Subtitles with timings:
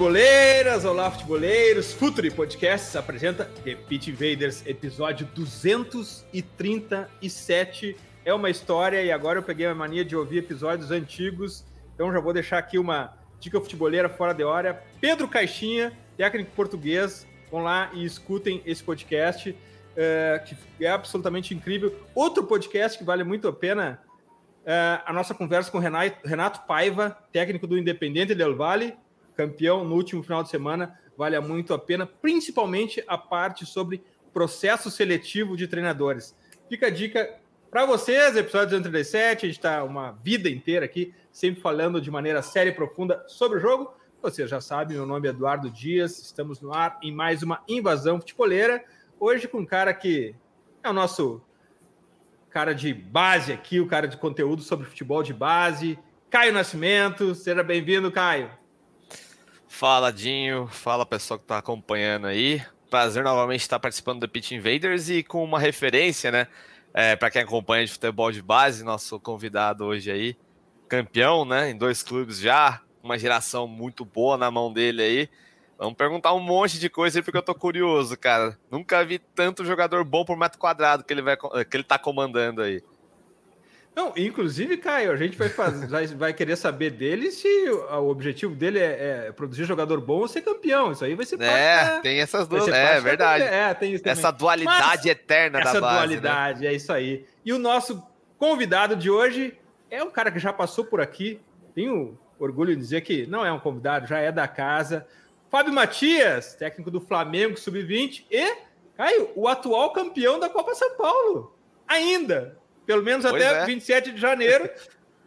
[0.00, 0.86] Futeboleiras!
[0.86, 1.92] Olá, futeboleiros!
[1.92, 3.46] Futuri Podcasts apresenta
[3.86, 7.98] Pit Invaders, episódio 237.
[8.24, 12.18] É uma história e agora eu peguei a mania de ouvir episódios antigos, então já
[12.18, 14.82] vou deixar aqui uma dica futeboleira fora de hora.
[15.02, 19.56] Pedro Caixinha, técnico português, vão lá e escutem esse podcast, uh,
[20.46, 21.94] que é absolutamente incrível.
[22.14, 24.00] Outro podcast que vale muito a pena,
[24.62, 28.96] uh, a nossa conversa com Renato, Renato Paiva, técnico do Independente Del Valle,
[29.40, 34.90] campeão no último final de semana, vale muito a pena, principalmente a parte sobre processo
[34.90, 36.36] seletivo de treinadores.
[36.68, 41.62] Fica a dica para vocês, episódio 237, a gente está uma vida inteira aqui, sempre
[41.62, 43.94] falando de maneira séria e profunda sobre o jogo.
[44.20, 48.20] Você já sabe, meu nome é Eduardo Dias, estamos no ar em mais uma invasão
[48.20, 48.84] futebolera,
[49.18, 50.34] hoje com um cara que
[50.82, 51.40] é o nosso
[52.50, 57.34] cara de base aqui, o cara de conteúdo sobre futebol de base, Caio Nascimento.
[57.34, 58.59] Seja bem-vindo, Caio.
[59.72, 60.66] Fala, Dinho.
[60.66, 62.60] Fala, pessoal que está acompanhando aí.
[62.90, 66.48] Prazer novamente estar participando do Pitch Invaders e com uma referência, né?
[66.92, 70.36] É, para quem acompanha de futebol de base, nosso convidado hoje aí,
[70.88, 71.70] campeão, né?
[71.70, 75.30] Em dois clubes já, uma geração muito boa na mão dele aí.
[75.78, 78.58] Vamos perguntar um monte de coisa aí, porque eu tô curioso, cara.
[78.70, 82.60] Nunca vi tanto jogador bom por metro quadrado que ele, vai, que ele tá comandando
[82.60, 82.82] aí.
[84.00, 88.54] Não, inclusive, Caio, a gente vai, fazer, vai, vai querer saber dele se o objetivo
[88.54, 90.92] dele é, é, produzir jogador bom ou ser campeão.
[90.92, 92.66] Isso aí vai ser É, da, tem essas duas.
[92.68, 93.44] É, verdade.
[93.44, 95.76] É, tem isso Essa dualidade Mas, eterna da base.
[95.76, 96.66] Essa dualidade, né?
[96.68, 97.26] é isso aí.
[97.44, 98.02] E o nosso
[98.38, 99.58] convidado de hoje
[99.90, 101.38] é um cara que já passou por aqui.
[101.74, 105.06] Tenho orgulho de dizer que não é um convidado, já é da casa.
[105.50, 108.56] Fábio Matias, técnico do Flamengo Sub-20 e,
[108.96, 111.54] Caio, o atual campeão da Copa São Paulo.
[111.86, 112.59] Ainda,
[112.90, 113.66] pelo menos pois até é.
[113.66, 114.68] 27 de janeiro,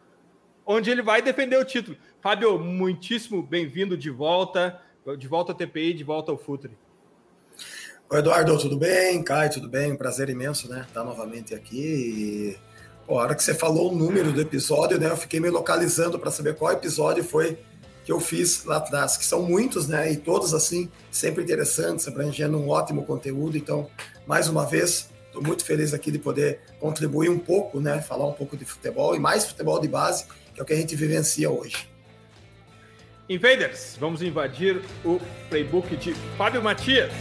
[0.68, 1.96] onde ele vai defender o título.
[2.20, 4.82] Fábio, muitíssimo bem-vindo de volta,
[5.18, 6.78] de volta ao TPI, de volta ao Futre.
[8.10, 9.24] Oi, Eduardo, tudo bem?
[9.24, 9.94] Caio, tudo bem?
[9.94, 10.84] Um prazer imenso, né?
[10.86, 11.80] Estar novamente aqui.
[11.80, 12.58] E...
[13.08, 15.10] Pô, a hora que você falou o número do episódio, né?
[15.10, 17.58] Eu fiquei me localizando para saber qual episódio foi
[18.04, 20.12] que eu fiz lá atrás, que são muitos, né?
[20.12, 23.58] E todos assim, sempre interessantes, abrangendo um ótimo conteúdo.
[23.58, 23.90] Então,
[24.28, 28.00] mais uma vez, Estou muito feliz aqui de poder contribuir um pouco, né?
[28.00, 30.76] Falar um pouco de futebol e mais futebol de base, que é o que a
[30.76, 31.90] gente vivencia hoje.
[33.28, 37.12] Invaders, vamos invadir o playbook de Fábio Matias.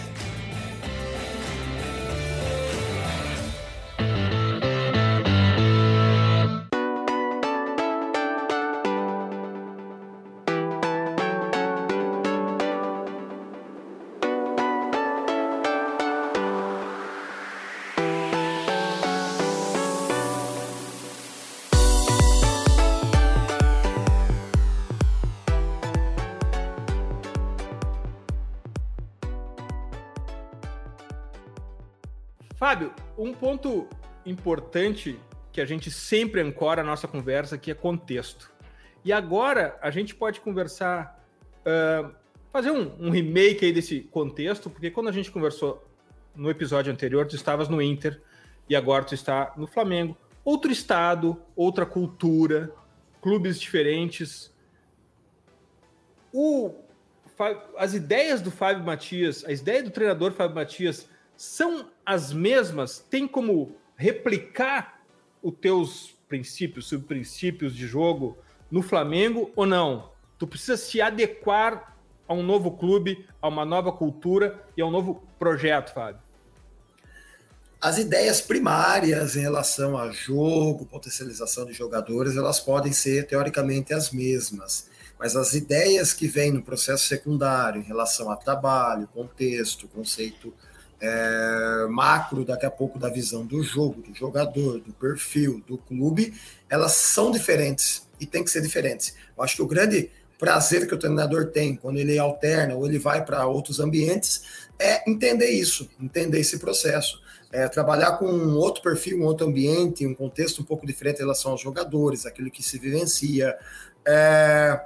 [33.23, 33.89] Um ponto
[34.27, 35.19] importante
[35.53, 38.51] que a gente sempre ancora a nossa conversa aqui é contexto.
[39.05, 41.23] E agora a gente pode conversar,
[41.67, 42.15] uh,
[42.51, 45.85] fazer um, um, remake aí desse contexto, porque quando a gente conversou
[46.35, 48.21] no episódio anterior, tu estavas no Inter
[48.69, 50.17] e agora tu está no Flamengo.
[50.45, 52.73] Outro estado, outra cultura,
[53.21, 54.53] clubes diferentes.
[56.33, 56.75] O,
[57.77, 62.99] as ideias do Fábio Matias, a ideia do treinador Fábio Matias são as mesmas?
[62.99, 65.03] Tem como replicar
[65.43, 68.39] os teus princípios, subprincípios de jogo
[68.71, 70.11] no Flamengo ou não?
[70.39, 71.97] Tu precisa se adequar
[72.27, 76.21] a um novo clube, a uma nova cultura e a um novo projeto, Fábio?
[77.81, 84.13] As ideias primárias em relação a jogo, potencialização de jogadores, elas podem ser teoricamente as
[84.13, 84.89] mesmas.
[85.19, 90.55] Mas as ideias que vêm no processo secundário em relação a trabalho, contexto, conceito
[91.03, 96.33] é, macro daqui a pouco da visão do jogo, do jogador, do perfil, do clube,
[96.71, 99.17] elas são diferentes e tem que ser diferentes.
[99.37, 102.99] Eu acho que o grande prazer que o treinador tem quando ele alterna ou ele
[102.99, 107.21] vai para outros ambientes é entender isso, entender esse processo.
[107.53, 111.21] é, trabalhar com um outro perfil, um outro ambiente, um contexto um pouco diferente em
[111.21, 113.55] relação aos jogadores, aquilo que se vivencia.
[114.07, 114.81] É,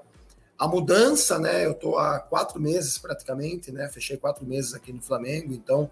[0.58, 1.64] a mudança, né?
[1.64, 3.88] Eu estou há quatro meses praticamente, né?
[3.88, 5.88] Fechei quatro meses aqui no Flamengo, então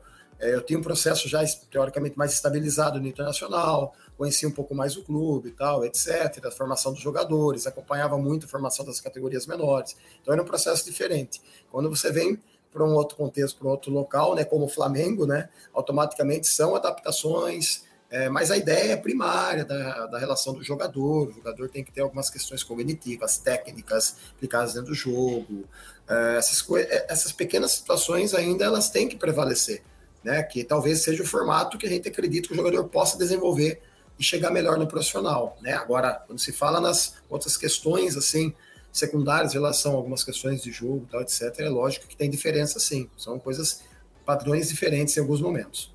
[0.53, 5.05] eu tinha um processo já teoricamente mais estabilizado no internacional, conhecia um pouco mais o
[5.05, 6.45] clube e tal, etc.
[6.45, 9.97] A formação dos jogadores, acompanhava muito a formação das categorias menores.
[10.21, 11.41] Então era um processo diferente.
[11.71, 12.39] Quando você vem
[12.73, 16.75] para um outro contexto, para um outro local, né, como o Flamengo, né, automaticamente são
[16.75, 21.93] adaptações, é, mas a ideia primária da, da relação do jogador, o jogador tem que
[21.93, 25.65] ter algumas questões cognitivas, técnicas aplicadas dentro do jogo,
[26.09, 29.83] é, essas, é, essas pequenas situações ainda elas têm que prevalecer,
[30.25, 33.83] né, que talvez seja o formato que a gente acredita que o jogador possa desenvolver
[34.19, 38.55] e chegar melhor no profissional, né, agora, quando se fala nas outras questões, assim,
[38.93, 41.53] secundárias em relação a algumas questões de jogo, tal, etc.
[41.59, 43.11] É lógico que tem diferença, sim.
[43.17, 43.83] São coisas,
[44.25, 45.94] padrões diferentes em alguns momentos.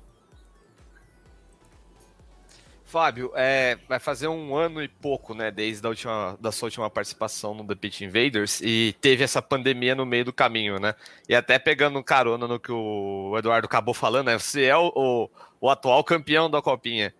[2.90, 6.90] Fábio, é, vai fazer um ano e pouco, né, desde a última, da sua última
[6.90, 10.96] participação no The Pitch Invaders e teve essa pandemia no meio do caminho, né?
[11.28, 14.38] E até pegando carona no que o Eduardo acabou falando, né?
[14.38, 17.14] Você é o, o, o atual campeão da Copinha.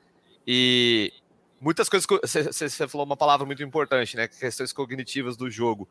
[0.44, 1.12] E
[1.60, 2.06] muitas coisas.
[2.50, 4.26] Você falou uma palavra muito importante, né?
[4.26, 5.88] Questões cognitivas do jogo.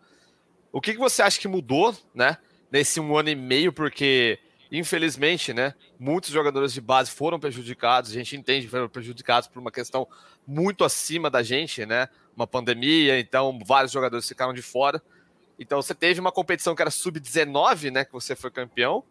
[0.73, 2.37] O que, que você acha que mudou, né?
[2.69, 4.39] Nesse um ano e meio, porque
[4.71, 5.73] infelizmente, né?
[5.99, 8.11] Muitos jogadores de base foram prejudicados.
[8.11, 10.07] A gente entende que foram prejudicados por uma questão
[10.45, 12.07] muito acima da gente, né?
[12.35, 15.01] Uma pandemia, então vários jogadores ficaram de fora.
[15.57, 18.05] Então você teve uma competição que era sub-19, né?
[18.05, 19.03] Que você foi campeão,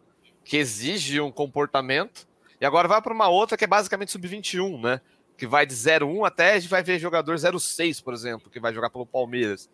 [0.43, 2.27] que exige um comportamento.
[2.59, 5.01] E agora vai para uma outra que é basicamente sub-21, né?
[5.39, 8.73] que vai de 0,1 até a gente vai ver jogador 0,6, por exemplo, que vai
[8.73, 9.69] jogar pelo Palmeiras.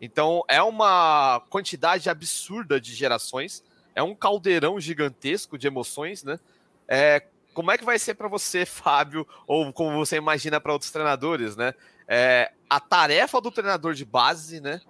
[0.00, 3.64] Então é uma quantidade absurda de gerações,
[3.98, 6.38] é um caldeirão gigantesco de emoções, né?
[6.86, 7.20] É,
[7.52, 11.56] como é que vai ser para você, Fábio, ou como você imagina para outros treinadores,
[11.56, 11.74] né?
[12.06, 14.80] É, a tarefa do treinador de base, né?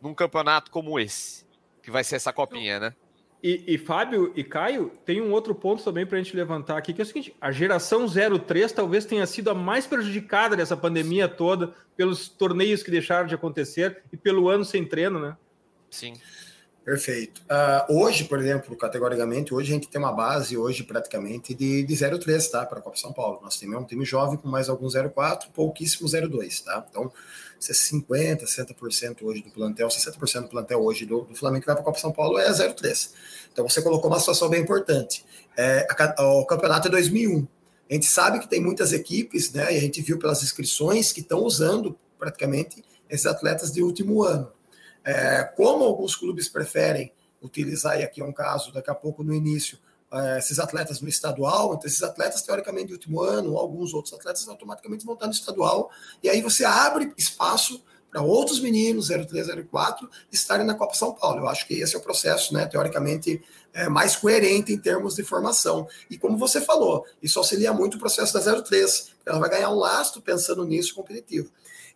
[0.00, 1.44] Num campeonato como esse,
[1.82, 2.94] que vai ser essa copinha, né?
[3.42, 6.94] E, e, Fábio e Caio, tem um outro ponto também para a gente levantar aqui,
[6.94, 11.28] que é o seguinte: a geração 03 talvez tenha sido a mais prejudicada dessa pandemia
[11.28, 15.36] toda, pelos torneios que deixaram de acontecer e pelo ano sem treino, né?
[15.90, 16.14] Sim.
[16.86, 17.42] Perfeito.
[17.50, 21.96] Uh, hoje, por exemplo, categoricamente, hoje a gente tem uma base, hoje praticamente, de, de
[21.96, 22.64] 03, tá?
[22.64, 23.40] Para a Copa São Paulo.
[23.42, 26.86] Nós temos um time jovem com mais alguns 04, pouquíssimo 02, tá?
[26.88, 27.10] Então,
[27.60, 31.82] 50%, 60% hoje do plantel, 60% do plantel hoje do, do Flamengo que vai para
[31.82, 33.10] a Copa São Paulo é 0-3.
[33.52, 35.24] Então você colocou uma situação bem importante.
[35.56, 37.48] É, a, o campeonato é 2001.
[37.90, 39.74] A gente sabe que tem muitas equipes, né?
[39.74, 44.52] E a gente viu pelas inscrições que estão usando praticamente esses atletas de último ano.
[45.06, 49.32] É, como alguns clubes preferem utilizar, e aqui é um caso, daqui a pouco no
[49.32, 49.78] início,
[50.12, 54.48] é, esses atletas no estadual, então esses atletas teoricamente de último ano, alguns outros atletas
[54.48, 55.90] automaticamente vão estar no estadual,
[56.22, 57.80] e aí você abre espaço
[58.10, 61.40] para outros meninos, 03, 04, estarem na Copa São Paulo.
[61.40, 63.42] Eu acho que esse é o processo, né, teoricamente,
[63.74, 65.86] é, mais coerente em termos de formação.
[66.10, 69.74] E como você falou, isso auxilia muito o processo da 03, ela vai ganhar um
[69.76, 71.50] lastro pensando nisso competitivo.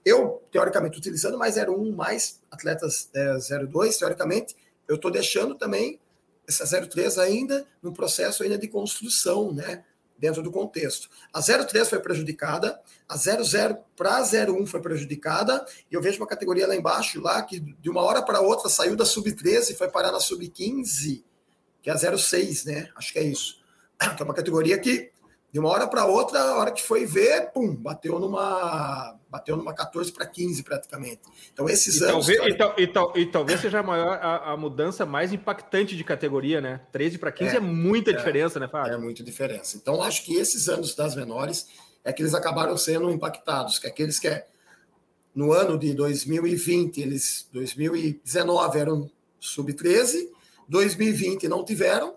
[0.04, 4.56] Eu, teoricamente, utilizando mais 01, mais atletas é, 02, teoricamente,
[4.88, 6.00] eu estou deixando também
[6.48, 9.84] essa 03 ainda no processo ainda de construção, né?
[10.18, 11.08] Dentro do contexto.
[11.32, 16.66] A 03 foi prejudicada, a 00 para 01 foi prejudicada, e eu vejo uma categoria
[16.66, 20.12] lá embaixo, lá, que de uma hora para outra saiu da sub-13 e foi parar
[20.12, 21.24] na sub-15,
[21.80, 22.90] que é a 06, né?
[22.96, 23.60] Acho que é isso.
[24.16, 25.10] Que é uma categoria que
[25.52, 29.72] de uma hora para outra, a hora que foi ver, pum, bateu numa bateu numa
[29.72, 31.20] 14 para 15 praticamente.
[31.52, 34.52] Então esses e anos talvez, e, tal, e, tal, e, talvez seja a maior a,
[34.52, 36.80] a, mudança mais impactante de categoria, né?
[36.92, 38.94] 13 para 15 é, é muita é, diferença, né, Fábio?
[38.94, 39.76] É muita diferença.
[39.76, 41.68] Então acho que esses anos das menores
[42.04, 44.46] é que eles acabaram sendo impactados, que aqueles que é,
[45.34, 50.30] no ano de 2020, eles 2019 eram sub 13,
[50.68, 52.14] 2020 não tiveram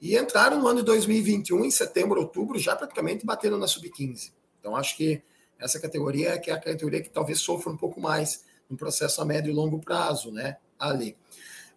[0.00, 4.32] e entraram no ano de 2021, em setembro, outubro, já praticamente batendo na sub-15.
[4.60, 5.22] Então, acho que
[5.58, 9.20] essa categoria é, que é a categoria que talvez sofra um pouco mais no processo
[9.20, 10.56] a médio e longo prazo, né?
[10.78, 11.16] Ali.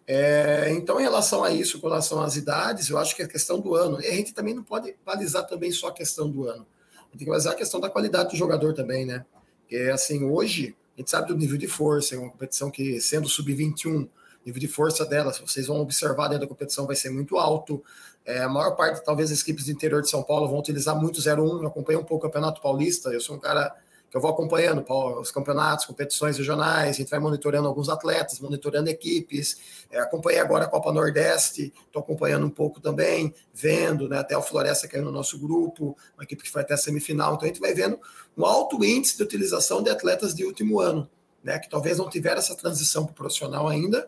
[0.06, 3.58] É, então, em relação a isso, com relação às idades, eu acho que a questão
[3.58, 6.66] do ano, e a gente também não pode balizar também só a questão do ano.
[7.10, 9.24] Tem que balizar a questão da qualidade do jogador também, né?
[9.60, 13.28] Porque, assim, hoje, a gente sabe do nível de força, é uma competição que, sendo
[13.28, 14.08] sub-21,
[14.44, 17.82] nível de força delas, vocês vão observar dentro da competição, vai ser muito alto.
[18.24, 21.20] É, a maior parte, talvez, das equipes do interior de São Paulo vão utilizar muito
[21.20, 21.62] 01.
[21.62, 23.10] Eu acompanho um pouco o Campeonato Paulista.
[23.10, 23.74] Eu sou um cara
[24.12, 24.84] que eu vou acompanhando
[25.18, 29.56] os campeonatos, competições regionais, a gente vai monitorando alguns atletas, monitorando equipes.
[29.90, 34.42] É, acompanhei agora a Copa Nordeste, estou acompanhando um pouco também, vendo, né, até o
[34.42, 37.36] Floresta caiu no nosso grupo, uma equipe que foi até a semifinal.
[37.36, 37.98] Então a gente vai vendo
[38.36, 41.08] um alto índice de utilização de atletas de último ano,
[41.42, 44.06] né, que talvez não tiveram essa transição para profissional ainda,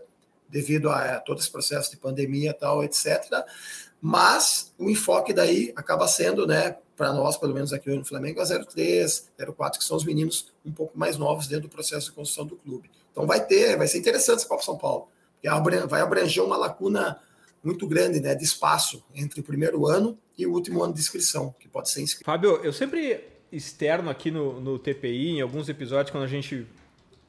[0.50, 3.24] devido a, a todo esse processo de pandemia tal, etc.
[4.06, 8.44] Mas o enfoque daí acaba sendo, né, para nós, pelo menos aqui no Flamengo, a
[8.44, 12.44] 03, 04, que são os meninos um pouco mais novos dentro do processo de construção
[12.44, 12.90] do clube.
[13.10, 15.08] Então vai ter, vai ser interessante esse Copa São Paulo,
[15.40, 17.18] porque vai abranger uma lacuna
[17.62, 21.54] muito grande né, de espaço entre o primeiro ano e o último ano de inscrição,
[21.58, 22.26] que pode ser inscrito.
[22.26, 26.66] Fábio, eu sempre externo aqui no, no TPI, em alguns episódios, quando a gente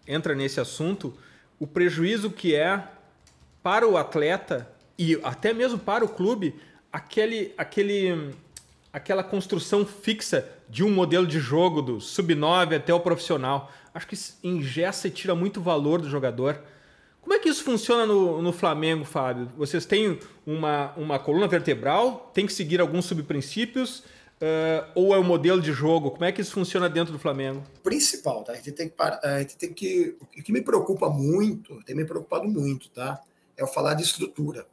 [0.06, 1.18] entra nesse assunto,
[1.58, 2.86] o prejuízo que é
[3.64, 6.56] para o atleta e até mesmo para o clube
[6.92, 8.34] aquele, aquele
[8.96, 13.70] aquela construção fixa de um modelo de jogo do sub-9 até o profissional.
[13.94, 16.62] Acho que ingessa e tira muito valor do jogador.
[17.22, 19.50] Como é que isso funciona no, no Flamengo, Fábio?
[19.58, 25.22] Vocês têm uma, uma coluna vertebral, tem que seguir alguns subprincípios, uh, ou é o
[25.22, 26.12] um modelo de jogo?
[26.12, 27.64] Como é que isso funciona dentro do Flamengo?
[27.84, 28.54] Principal, tá?
[28.54, 32.06] A gente tem que, a gente tem que o que me preocupa muito, tem me
[32.06, 33.20] preocupado muito, tá?
[33.58, 34.66] É o falar de estrutura.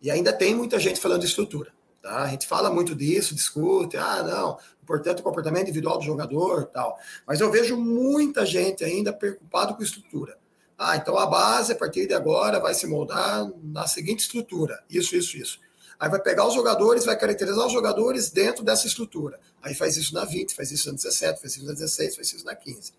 [0.00, 1.72] E ainda tem muita gente falando de estrutura.
[2.02, 2.24] Tá?
[2.24, 6.98] A gente fala muito disso, discute, ah, não, importante o comportamento individual do jogador tal.
[7.26, 10.36] Mas eu vejo muita gente ainda preocupado com estrutura.
[10.76, 14.82] Ah, então a base, a partir de agora, vai se moldar na seguinte estrutura.
[14.90, 15.58] Isso, isso, isso.
[15.98, 19.38] Aí vai pegar os jogadores, vai caracterizar os jogadores dentro dessa estrutura.
[19.62, 22.44] Aí faz isso na 20, faz isso na 17, faz isso na 16, faz isso
[22.44, 22.92] na 15.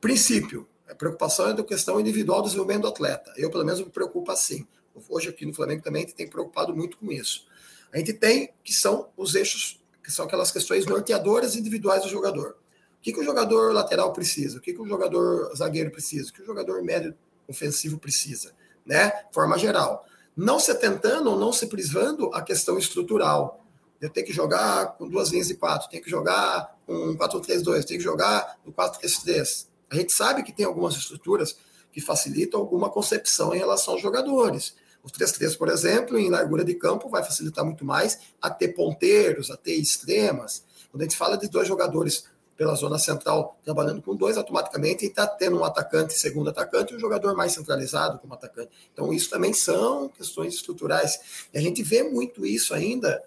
[0.00, 0.66] Princípio.
[0.88, 3.32] A preocupação é da questão individual do desenvolvimento do atleta.
[3.36, 4.66] Eu, pelo menos, me preocupo assim.
[5.08, 7.46] Hoje aqui no Flamengo também a gente tem preocupado muito com isso.
[7.92, 12.56] A gente tem que são os eixos, que são aquelas questões norteadoras individuais do jogador.
[12.98, 14.58] O que, que o jogador lateral precisa?
[14.58, 16.30] O que, que o jogador zagueiro precisa?
[16.30, 17.14] O que o jogador médio
[17.46, 18.52] ofensivo precisa?
[18.84, 19.12] Né?
[19.32, 20.04] Forma geral.
[20.36, 23.64] Não se atentando ou não se privando a questão estrutural.
[24.00, 27.98] Eu tenho que jogar com duas linhas de quatro, tenho que jogar com 4-3-2, tenho
[27.98, 29.66] que jogar no 4-3-3.
[29.90, 31.56] A gente sabe que tem algumas estruturas
[31.92, 34.74] que facilitam alguma concepção em relação aos jogadores.
[35.06, 39.52] O 3-3, por exemplo, em largura de campo, vai facilitar muito mais a ter ponteiros,
[39.52, 40.64] a ter extremas.
[40.90, 42.24] Quando a gente fala de dois jogadores
[42.56, 46.98] pela zona central trabalhando com dois, automaticamente está tendo um atacante, segundo atacante, e um
[46.98, 48.70] jogador mais centralizado como atacante.
[48.92, 51.46] Então, isso também são questões estruturais.
[51.54, 53.22] E a gente vê muito isso ainda,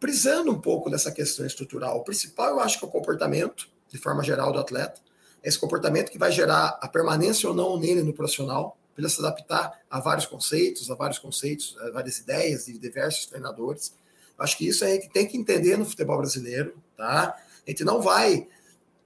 [0.00, 1.98] prisando um pouco dessa questão estrutural.
[1.98, 4.98] O principal, eu acho que é o comportamento, de forma geral, do atleta.
[5.42, 9.80] Esse comportamento que vai gerar a permanência ou não nele no profissional para se adaptar
[9.90, 13.94] a vários conceitos, a vários conceitos, a várias ideias de diversos treinadores.
[14.38, 17.36] Acho que isso a gente tem que entender no futebol brasileiro, tá?
[17.66, 18.46] A gente não vai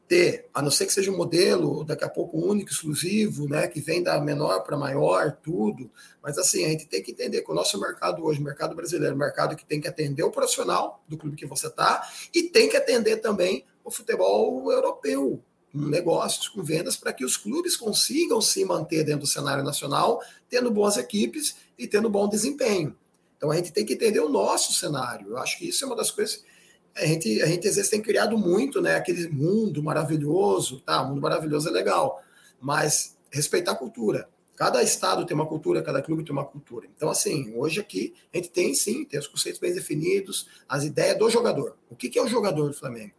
[0.08, 3.80] ter, a não ser que seja um modelo daqui a pouco único, exclusivo, né, que
[3.80, 5.90] vem da menor para maior, tudo.
[6.22, 9.14] Mas assim, a gente tem que entender que o nosso mercado hoje, o mercado brasileiro,
[9.14, 12.76] mercado que tem que atender o profissional do clube que você está e tem que
[12.76, 19.04] atender também o futebol europeu, negócios, com vendas, para que os clubes consigam se manter
[19.04, 22.96] dentro do cenário nacional, tendo boas equipes e tendo bom desempenho.
[23.36, 25.28] Então a gente tem que entender o nosso cenário.
[25.28, 26.44] Eu acho que isso é uma das coisas.
[26.96, 28.96] A gente, a gente às vezes tem criado muito, né?
[28.96, 31.02] Aquele mundo maravilhoso, tá?
[31.02, 32.20] O mundo maravilhoso é legal,
[32.60, 34.28] mas respeitar a cultura.
[34.56, 36.88] Cada estado tem uma cultura, cada clube tem uma cultura.
[36.96, 41.16] Então, assim, hoje aqui a gente tem sim, tem os conceitos bem definidos, as ideias
[41.16, 41.76] do jogador.
[41.88, 43.12] O que, que é o jogador do Flamengo?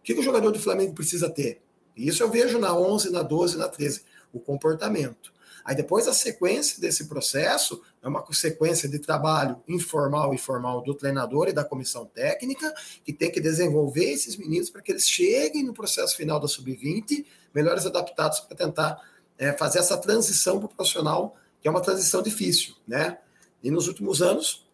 [0.00, 1.62] O que, que o jogador do Flamengo precisa ter?
[1.96, 5.32] Isso eu vejo na 11, na 12, na 13, o comportamento.
[5.64, 10.94] Aí depois a sequência desse processo é uma sequência de trabalho informal e formal do
[10.94, 12.72] treinador e da comissão técnica,
[13.04, 17.26] que tem que desenvolver esses meninos para que eles cheguem no processo final da sub-20
[17.54, 19.00] melhores adaptados para tentar
[19.38, 23.18] é, fazer essa transição para o profissional, que é uma transição difícil, né?
[23.62, 24.66] E nos últimos anos,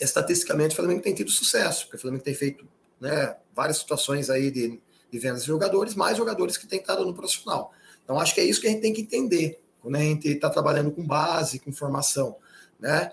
[0.00, 2.66] estatisticamente, o Flamengo tem tido sucesso, porque o Flamengo tem feito
[3.00, 4.80] né, várias situações aí de
[5.12, 7.70] de vendas de jogadores, mais jogadores que têm estado no profissional.
[8.02, 10.48] Então, acho que é isso que a gente tem que entender quando a gente está
[10.48, 12.36] trabalhando com base, com formação.
[12.80, 13.12] Né?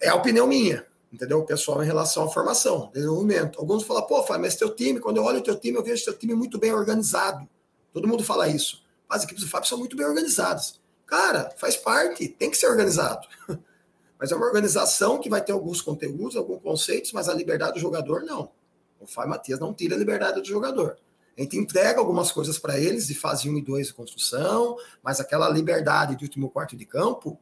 [0.00, 1.42] É a opinião minha, entendeu?
[1.44, 3.58] Pessoal, em relação à formação, desenvolvimento.
[3.58, 6.04] Alguns falam, pô, Fábio, mas teu time, quando eu olho o teu time, eu vejo
[6.04, 7.48] teu time muito bem organizado.
[7.90, 8.84] Todo mundo fala isso.
[9.08, 10.78] As equipes do Fábio são muito bem organizadas.
[11.06, 13.26] Cara, faz parte, tem que ser organizado.
[14.20, 17.78] Mas é uma organização que vai ter alguns conteúdos, alguns conceitos, mas a liberdade do
[17.78, 18.50] jogador não.
[19.00, 20.96] O Fábio Matias não tira a liberdade do jogador.
[21.36, 25.20] A gente entrega algumas coisas para eles de fase 1 e 2 de construção, mas
[25.20, 27.38] aquela liberdade de último quarto de campo,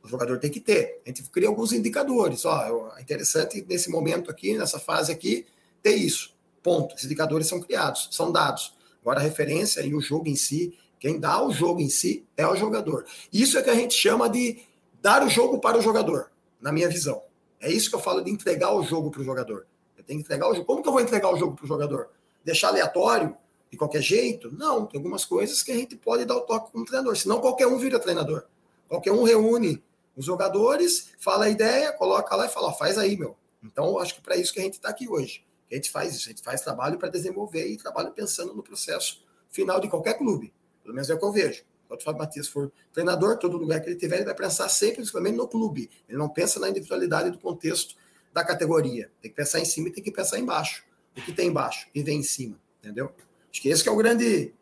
[0.00, 1.00] o jogador tem que ter.
[1.04, 2.44] A gente cria alguns indicadores.
[2.44, 5.44] Ó, é interessante nesse momento aqui, nessa fase aqui,
[5.82, 6.36] ter isso.
[6.62, 6.94] Ponto.
[6.94, 8.74] Esses indicadores são criados, são dados.
[9.00, 12.46] Agora, a referência e o jogo em si, quem dá o jogo em si é
[12.46, 13.04] o jogador.
[13.32, 14.62] Isso é que a gente chama de
[15.02, 16.30] dar o jogo para o jogador,
[16.60, 17.20] na minha visão.
[17.60, 19.66] É isso que eu falo de entregar o jogo para o jogador.
[20.04, 20.66] Eu tenho que entregar o jogo.
[20.66, 22.10] Como que eu vou entregar o jogo para o jogador?
[22.44, 23.34] Deixar aleatório?
[23.70, 24.52] De qualquer jeito?
[24.52, 27.16] Não, tem algumas coisas que a gente pode dar o toque como treinador.
[27.16, 28.44] Senão qualquer um vira treinador.
[28.86, 29.82] Qualquer um reúne
[30.16, 33.36] os jogadores, fala a ideia, coloca lá e fala, ó, faz aí, meu.
[33.62, 35.44] Então, acho que para isso que a gente está aqui hoje.
[35.70, 39.24] A gente faz isso, a gente faz trabalho para desenvolver e trabalho pensando no processo
[39.50, 40.52] final de qualquer clube.
[40.82, 41.64] Pelo menos é o que eu vejo.
[41.88, 44.96] Quando o Fábio Matias for treinador, todo lugar que ele tiver, ele vai pensar sempre
[44.96, 45.90] principalmente no clube.
[46.08, 47.96] Ele não pensa na individualidade do contexto
[48.34, 49.08] da categoria.
[49.22, 50.84] Tem que pensar em cima e tem que pensar embaixo.
[51.16, 51.86] O que tem embaixo?
[51.94, 52.58] Que vem em cima.
[52.82, 53.14] Entendeu?
[53.50, 54.52] Acho que esse que é o grande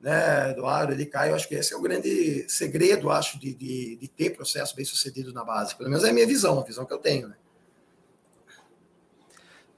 [0.00, 3.96] né, Eduardo, ele cai, eu acho que esse é o grande segredo, acho, de, de,
[3.96, 5.76] de, ter processo bem sucedido na base.
[5.76, 7.36] Pelo menos é a minha visão, a visão que eu tenho, né?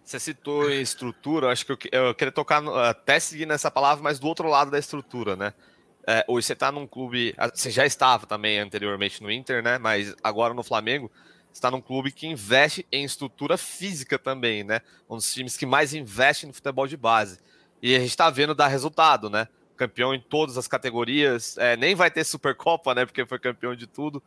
[0.05, 4.03] Você citou em estrutura, acho que eu, eu queria tocar, no, até seguir nessa palavra,
[4.03, 5.53] mas do outro lado da estrutura, né?
[6.07, 9.79] É, hoje você está num clube, ah, você já estava também anteriormente no Inter, né?
[9.79, 11.11] Mas agora no Flamengo,
[11.53, 14.81] está num clube que investe em estrutura física também, né?
[15.09, 17.39] Um dos times que mais investe no futebol de base.
[17.83, 19.49] E a gente está vendo dar resultado, né?
[19.83, 23.05] campeão em todas as categorias, é, nem vai ter Supercopa, né?
[23.05, 24.23] Porque foi campeão de tudo,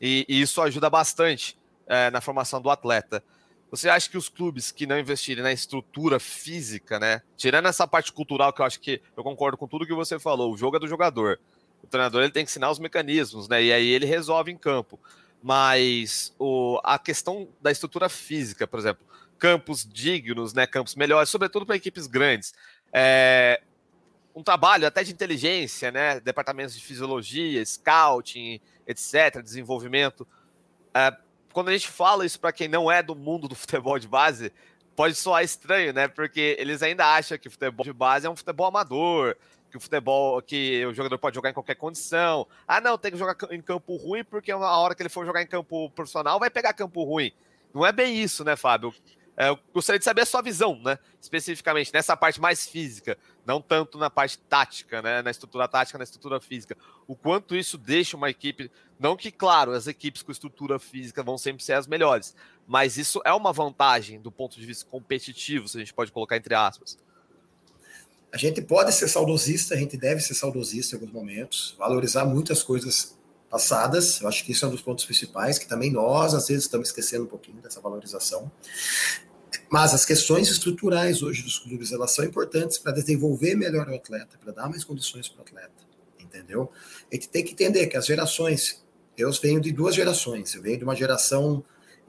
[0.00, 3.22] e, e isso ajuda bastante é, na formação do atleta.
[3.70, 7.22] Você acha que os clubes que não investirem na estrutura física, né?
[7.36, 10.52] Tirando essa parte cultural, que eu acho que eu concordo com tudo que você falou,
[10.52, 11.40] o jogo é do jogador.
[11.82, 13.62] O treinador ele tem que ensinar os mecanismos, né?
[13.62, 14.98] E aí ele resolve em campo.
[15.42, 19.06] Mas o, a questão da estrutura física, por exemplo,
[19.38, 20.66] campos dignos, né?
[20.66, 22.52] Campos melhores, sobretudo para equipes grandes.
[22.92, 23.62] É,
[24.34, 26.20] um trabalho até de inteligência, né?
[26.20, 30.26] Departamentos de fisiologia, scouting, etc., desenvolvimento.
[30.94, 31.16] É,
[31.52, 34.52] quando a gente fala isso para quem não é do mundo do futebol de base,
[34.94, 36.06] pode soar estranho, né?
[36.06, 39.36] Porque eles ainda acham que o futebol de base é um futebol amador,
[39.70, 42.46] que o futebol que o jogador pode jogar em qualquer condição.
[42.66, 45.42] Ah, não, tem que jogar em campo ruim porque a hora que ele for jogar
[45.42, 47.32] em campo profissional vai pegar campo ruim.
[47.72, 48.92] Não é bem isso, né, Fábio?
[49.36, 50.98] É, eu gostaria de saber a sua visão, né?
[51.18, 55.22] Especificamente nessa parte mais física, não tanto na parte tática, né?
[55.22, 56.76] Na estrutura tática, na estrutura física.
[57.06, 58.70] O quanto isso deixa uma equipe.
[58.98, 63.22] Não que, claro, as equipes com estrutura física vão sempre ser as melhores, mas isso
[63.24, 66.98] é uma vantagem do ponto de vista competitivo, se a gente pode colocar entre aspas.
[68.32, 72.62] A gente pode ser saudosista, a gente deve ser saudosista em alguns momentos, valorizar muitas
[72.62, 73.16] coisas
[73.50, 74.20] passadas.
[74.20, 76.88] Eu acho que isso é um dos pontos principais, que também nós, às vezes, estamos
[76.88, 78.50] esquecendo um pouquinho dessa valorização.
[79.68, 84.38] Mas as questões estruturais hoje dos clubes, elas são importantes para desenvolver melhor o atleta,
[84.38, 85.70] para dar mais condições para o atleta,
[86.20, 86.70] entendeu?
[87.10, 88.84] A gente tem que entender que as gerações,
[89.16, 91.64] eu venho de duas gerações, eu venho de uma geração,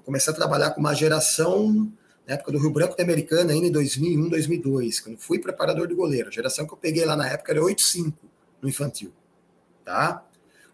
[0.06, 1.92] comecei a trabalhar com uma geração
[2.32, 5.94] na época do Rio Branco da Americana, ainda em 2001, 2002, quando fui preparador de
[5.94, 6.30] goleiro.
[6.30, 8.14] A geração que eu peguei lá na época era 8-5
[8.62, 9.12] no infantil,
[9.84, 10.24] tá?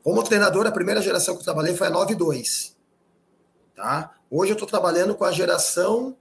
[0.03, 2.73] Como treinador, a primeira geração que eu trabalhei foi a 9-2,
[3.75, 4.15] tá?
[4.29, 6.15] Hoje eu estou trabalhando com a geração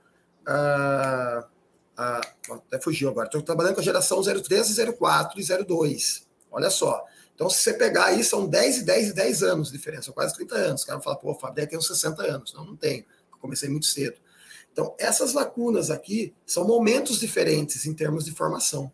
[0.46, 1.44] ah,
[1.98, 2.20] ah,
[2.50, 3.26] até fugiu agora.
[3.26, 6.26] Estou trabalhando com a geração 03, 04 e 02.
[6.50, 7.04] Olha só.
[7.34, 10.34] Então, se você pegar aí, são 10 e 10 e 10 anos de diferença, quase
[10.34, 10.82] 30 anos.
[10.82, 12.54] O cara fala, pô, Fábio tem uns 60 anos.
[12.54, 13.04] Não, não tenho.
[13.30, 14.16] Eu comecei muito cedo.
[14.76, 18.92] Então, essas lacunas aqui são momentos diferentes em termos de formação.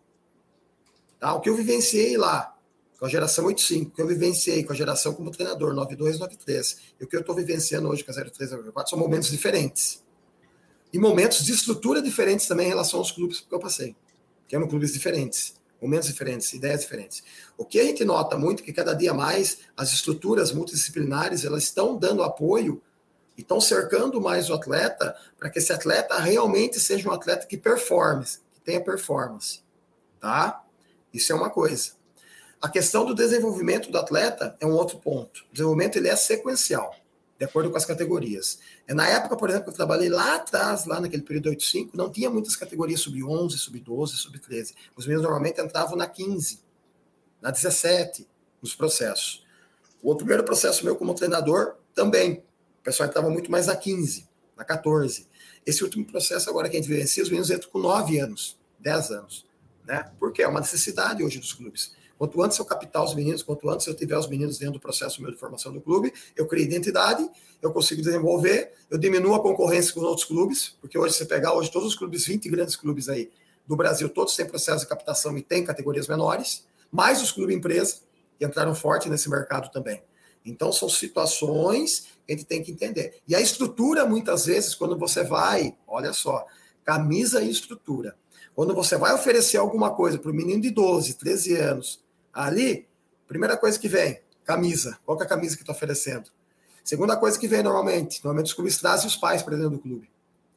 [1.19, 1.35] Tá?
[1.35, 2.57] O que eu vivenciei lá,
[3.01, 6.77] com a geração 85, o que eu vivenciei com a geração como treinador, 92, 93,
[7.01, 10.05] e o que eu estou vivenciando hoje com a 03, 04, são momentos diferentes
[10.93, 13.97] e momentos de estrutura diferentes também em relação aos clubes que eu passei,
[14.47, 17.25] que eram clubes diferentes, momentos diferentes, ideias diferentes.
[17.59, 21.65] O que a gente nota muito é que cada dia mais as estruturas multidisciplinares elas
[21.65, 22.81] estão dando apoio
[23.37, 27.57] e estão cercando mais o atleta para que esse atleta realmente seja um atleta que
[27.57, 29.61] performe, que tenha performance,
[30.21, 30.63] tá?
[31.13, 31.93] Isso é uma coisa.
[32.61, 35.45] A questão do desenvolvimento do atleta é um outro ponto.
[35.51, 36.95] O desenvolvimento ele é sequencial
[37.43, 38.61] de acordo com as categorias.
[38.87, 42.09] É, na época, por exemplo, que eu trabalhei lá atrás, lá naquele período 85, não
[42.09, 44.75] tinha muitas categorias sub-11, sub-12, sub-13.
[44.95, 46.61] Os meninos normalmente entravam na 15,
[47.41, 48.29] na 17,
[48.63, 49.45] nos processos.
[50.01, 52.45] O primeiro processo meu como treinador, também.
[52.83, 55.29] O pessoal entrava muito mais na 15, na 14.
[55.65, 59.11] Esse último processo agora que a gente vivencia, os meninos entram com 9 anos, 10
[59.13, 59.47] anos.
[59.87, 60.11] Né?
[60.19, 61.95] Porque é uma necessidade hoje dos clubes.
[62.19, 65.23] Quanto antes eu captar os meninos, quanto antes eu tiver os meninos dentro do processo
[65.23, 67.31] meu de formação do clube, eu crio identidade,
[67.63, 71.55] eu consigo desenvolver, eu diminuo a concorrência com os outros clubes, porque hoje você pegar
[71.55, 73.31] hoje todos os clubes, 20 grandes clubes aí
[73.65, 77.99] do Brasil, todos têm processo de captação e têm categorias menores, mais os clubes empresa,
[78.37, 80.03] que entraram forte nesse mercado também.
[80.45, 83.21] Então, são situações que a gente tem que entender.
[83.27, 86.45] E a estrutura, muitas vezes, quando você vai, olha só,
[86.85, 88.17] camisa e estrutura.
[88.55, 92.87] Quando você vai oferecer alguma coisa para o menino de 12, 13 anos, ali,
[93.27, 94.99] primeira coisa que vem, camisa.
[95.05, 96.31] Qual é a camisa que está oferecendo?
[96.85, 100.11] Segunda coisa que vem normalmente, normalmente os clubes trazem os pais para dentro do clube,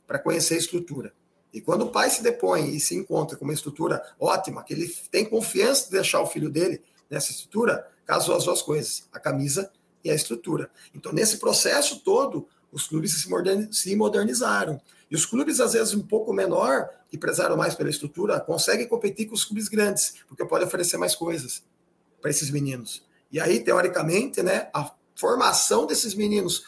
[0.07, 1.13] para conhecer a estrutura.
[1.53, 4.93] E quando o pai se depõe e se encontra com uma estrutura ótima, que ele
[5.09, 9.71] tem confiança de deixar o filho dele nessa estrutura, casou as duas coisas, a camisa
[10.03, 10.69] e a estrutura.
[10.93, 13.25] Então, nesse processo todo, os clubes
[13.71, 14.81] se modernizaram.
[15.09, 19.27] E os clubes, às vezes, um pouco menor, que prezaram mais pela estrutura, conseguem competir
[19.27, 21.63] com os clubes grandes, porque podem oferecer mais coisas
[22.21, 23.05] para esses meninos.
[23.31, 26.65] E aí, teoricamente, né, a formação desses meninos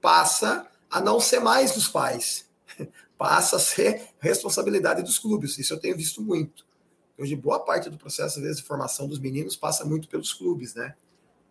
[0.00, 2.46] passa a não ser mais dos pais,
[3.18, 5.58] passa a ser responsabilidade dos clubes.
[5.58, 6.64] Isso eu tenho visto muito.
[7.22, 10.74] Hoje, boa parte do processo, às vezes, de formação dos meninos passa muito pelos clubes,
[10.74, 10.96] né?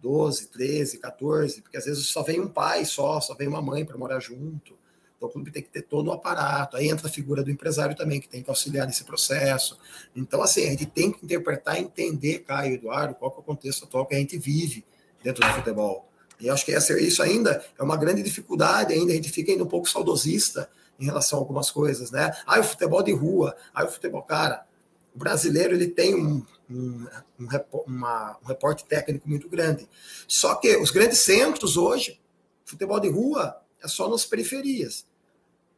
[0.02, 3.86] 12, 13, 14, porque às vezes só vem um pai só, só vem uma mãe
[3.86, 4.78] para morar junto.
[5.16, 6.76] Então o clube tem que ter todo o aparato.
[6.76, 9.80] Aí entra a figura do empresário também, que tem que auxiliar nesse processo.
[10.14, 14.06] Então, assim, a gente tem que interpretar entender, Caio Eduardo, qual é o contexto atual
[14.06, 14.84] que a gente vive
[15.24, 16.06] dentro do futebol.
[16.38, 19.64] E acho que essa, isso ainda é uma grande dificuldade, ainda a gente fica ainda
[19.64, 22.30] um pouco saudosista em relação a algumas coisas, né?
[22.46, 24.70] Ah, o futebol de rua, ah, o futebol, cara,
[25.13, 27.08] o brasileiro ele tem um, um,
[27.39, 27.47] um,
[27.86, 29.88] uma, um reporte técnico muito grande.
[30.28, 32.19] Só que os grandes centros hoje,
[32.65, 35.06] futebol de rua é só nas periferias.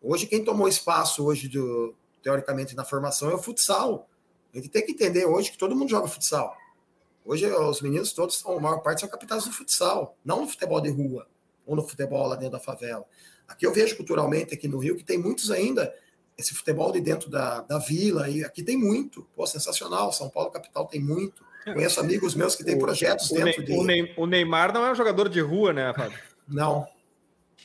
[0.01, 4.09] Hoje, quem tomou espaço hoje, do, teoricamente, na formação é o futsal.
[4.53, 6.55] A gente tem que entender hoje que todo mundo joga futsal.
[7.25, 10.89] Hoje, os meninos todos, a maior parte, são capitados do futsal, não no futebol de
[10.89, 11.25] rua
[11.65, 13.05] ou no futebol lá dentro da favela.
[13.47, 15.93] Aqui eu vejo culturalmente, aqui no Rio, que tem muitos ainda
[16.37, 19.27] esse futebol de dentro da, da vila, e aqui tem muito.
[19.35, 20.11] Pô, sensacional.
[20.11, 21.43] São Paulo, capital, tem muito.
[21.63, 23.67] Conheço amigos meus que têm projetos o dentro ne
[24.07, 24.13] de.
[24.17, 26.19] O Neymar não é um jogador de rua, né, Fábio?
[26.47, 26.87] Não.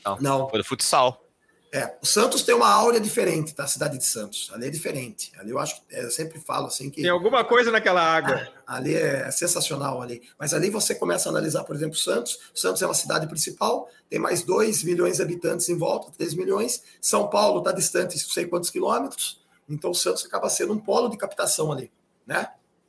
[0.04, 0.18] Não.
[0.20, 0.48] não.
[0.48, 1.28] Foi do futsal.
[1.70, 3.64] É, o Santos tem uma áurea diferente, tá?
[3.64, 4.50] A cidade de Santos.
[4.54, 5.31] Ali é diferente.
[5.38, 7.02] Ali eu acho que é, eu sempre falo assim que.
[7.02, 8.48] Tem alguma coisa naquela água.
[8.66, 10.22] Ah, ali é sensacional ali.
[10.38, 12.38] Mas ali você começa a analisar, por exemplo, Santos.
[12.54, 16.83] Santos é uma cidade principal, tem mais 2 milhões de habitantes em volta, 3 milhões.
[17.02, 19.38] São Paulo está distante não sei quantos quilômetros.
[19.68, 21.92] Então o Santos acaba sendo um polo de captação ali,
[22.26, 22.48] né?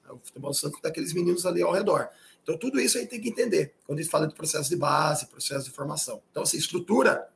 [0.10, 2.08] O futebol Santos daqueles meninos ali ao redor.
[2.42, 5.26] Então tudo isso aí tem que entender quando a gente fala de processo de base,
[5.26, 6.22] processo de formação.
[6.32, 7.28] Então, assim, estrutura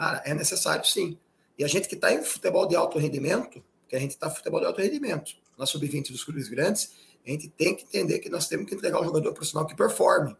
[0.00, 1.18] Cara, é necessário sim.
[1.58, 4.34] E a gente que está em futebol de alto rendimento, que a gente está em
[4.34, 8.30] futebol de alto rendimento, na sub-20 dos clubes grandes, a gente tem que entender que
[8.30, 10.34] nós temos que entregar um jogador profissional que performe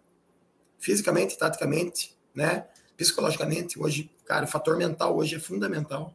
[0.79, 2.68] fisicamente, taticamente, né?
[2.96, 6.14] Psicologicamente, hoje, cara, o fator mental hoje é fundamental.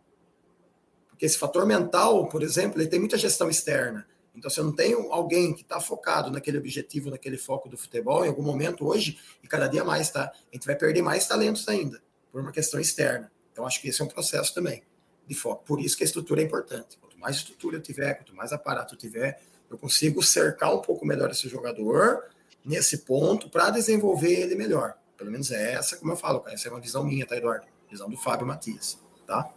[1.08, 4.08] Porque esse fator mental, por exemplo, ele tem muita gestão externa.
[4.36, 8.26] Então, se eu não tenho alguém que está focado naquele objetivo, naquele foco do futebol,
[8.26, 10.32] em algum momento hoje, e cada dia mais, tá?
[10.52, 13.35] A gente vai perder mais talentos ainda, por uma questão externa.
[13.56, 14.84] Então, acho que esse é um processo também
[15.26, 15.64] de foco.
[15.64, 16.98] Por isso que a estrutura é importante.
[17.00, 19.42] Quanto mais estrutura eu tiver, quanto mais aparato eu tiver,
[19.72, 22.26] eu consigo cercar um pouco melhor esse jogador
[22.66, 24.96] nesse ponto para desenvolver ele melhor.
[25.16, 27.66] Pelo menos é essa, como eu falo, essa é uma visão minha, tá, Eduardo?
[27.90, 29.50] Visão do Fábio Matias, tá?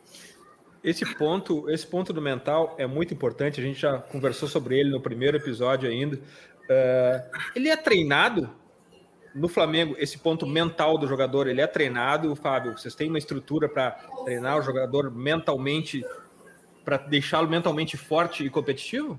[0.84, 3.60] Esse ponto, esse ponto do mental é muito importante.
[3.60, 6.14] A gente já conversou sobre ele no primeiro episódio ainda.
[6.16, 8.48] Uh, ele é treinado
[9.34, 12.76] no Flamengo, esse ponto mental do jogador, ele é treinado, Fábio?
[12.76, 13.92] Vocês têm uma estrutura para
[14.24, 16.04] treinar o jogador mentalmente,
[16.84, 19.18] para deixá-lo mentalmente forte e competitivo?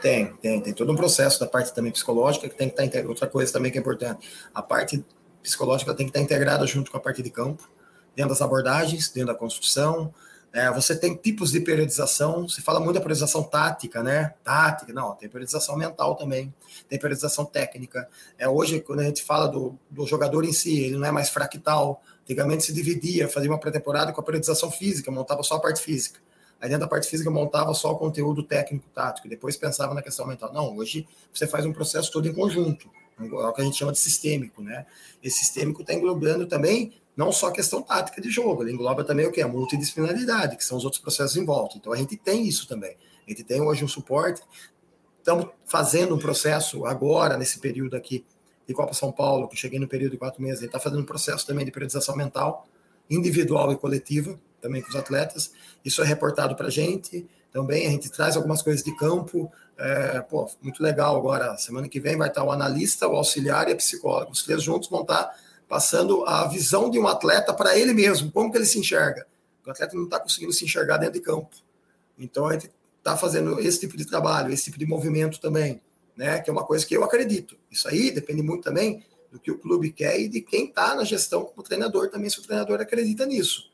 [0.00, 0.60] Tem, tem.
[0.60, 3.10] Tem todo um processo da parte também psicológica que tem que estar tá integrado.
[3.10, 5.04] Outra coisa também que é importante, a parte
[5.42, 7.70] psicológica tem que estar tá integrada junto com a parte de campo,
[8.16, 10.12] dentro das abordagens, dentro da construção,
[10.52, 14.34] é, você tem tipos de periodização, se fala muito da periodização tática, né?
[14.44, 16.52] Tática, não, tem periodização mental também,
[16.88, 18.06] tem periodização técnica.
[18.38, 21.30] É, hoje, quando a gente fala do, do jogador em si, ele não é mais
[21.30, 22.02] fractal.
[22.22, 26.20] Antigamente se dividia, fazia uma pré-temporada com a periodização física, montava só a parte física.
[26.60, 30.02] Aí dentro da parte física montava só o conteúdo técnico, tático, e depois pensava na
[30.02, 30.52] questão mental.
[30.52, 32.88] Não, hoje você faz um processo todo em conjunto,
[33.18, 34.86] é o que a gente chama de sistêmico, né?
[35.22, 39.26] Esse sistêmico está englobando também não só a questão tática de jogo, ele engloba também
[39.26, 39.42] o que?
[39.42, 41.76] A multidisciplinaridade, que são os outros processos em volta.
[41.76, 42.96] Então a gente tem isso também.
[43.26, 44.42] A gente tem hoje um suporte.
[45.18, 48.24] Estamos fazendo um processo agora, nesse período aqui
[48.66, 51.02] de Copa São Paulo, que cheguei no período de quatro meses, a gente está fazendo
[51.02, 52.66] um processo também de periodização mental,
[53.10, 55.52] individual e coletiva, também com os atletas.
[55.84, 57.26] Isso é reportado para a gente.
[57.52, 59.50] Também a gente traz algumas coisas de campo.
[59.76, 61.56] É, pô, muito legal agora.
[61.58, 64.30] Semana que vem vai estar o analista, o auxiliar e a psicóloga.
[64.30, 65.36] Os três juntos vão estar
[65.72, 69.26] passando a visão de um atleta para ele mesmo, como que ele se enxerga.
[69.66, 71.48] O atleta não está conseguindo se enxergar dentro de campo.
[72.18, 75.80] Então a gente está fazendo esse tipo de trabalho, esse tipo de movimento também,
[76.14, 76.40] né?
[76.40, 77.56] Que é uma coisa que eu acredito.
[77.70, 81.04] Isso aí depende muito também do que o clube quer e de quem está na
[81.04, 83.72] gestão como treinador também, se o treinador acredita nisso.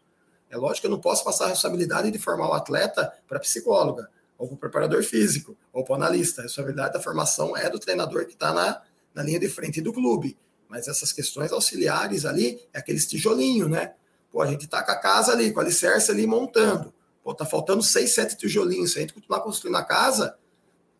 [0.48, 4.08] É lógico que eu não posso passar a responsabilidade de formar o atleta para psicóloga.
[4.38, 6.42] ou para o preparador físico, ou para o analista.
[6.42, 8.82] A responsabilidade da formação é do treinador que está na,
[9.12, 10.38] na linha de frente do clube.
[10.68, 13.94] Mas essas questões auxiliares ali, é aqueles tijolinho, né?
[14.30, 16.92] Pô, a gente está com a casa ali, com a alicerce ali montando.
[17.22, 18.92] Pô, tá faltando seis, sete tijolinhos.
[18.92, 20.36] Se a gente continuar construindo a casa,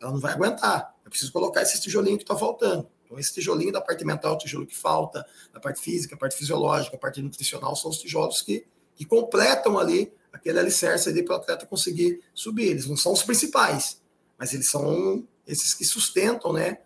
[0.00, 0.94] ela não vai aguentar.
[1.04, 2.88] Eu preciso colocar esses tijolinhos que está faltando.
[3.04, 6.36] Então, esse tijolinho da parte mental, o tijolo que falta, da parte física, a parte
[6.36, 11.34] fisiológica, a parte nutricional, são os tijolos que, que completam ali aquele alicerce ali para
[11.34, 12.68] o atleta conseguir subir.
[12.68, 14.00] Eles não são os principais,
[14.38, 16.78] mas eles são esses que sustentam, né?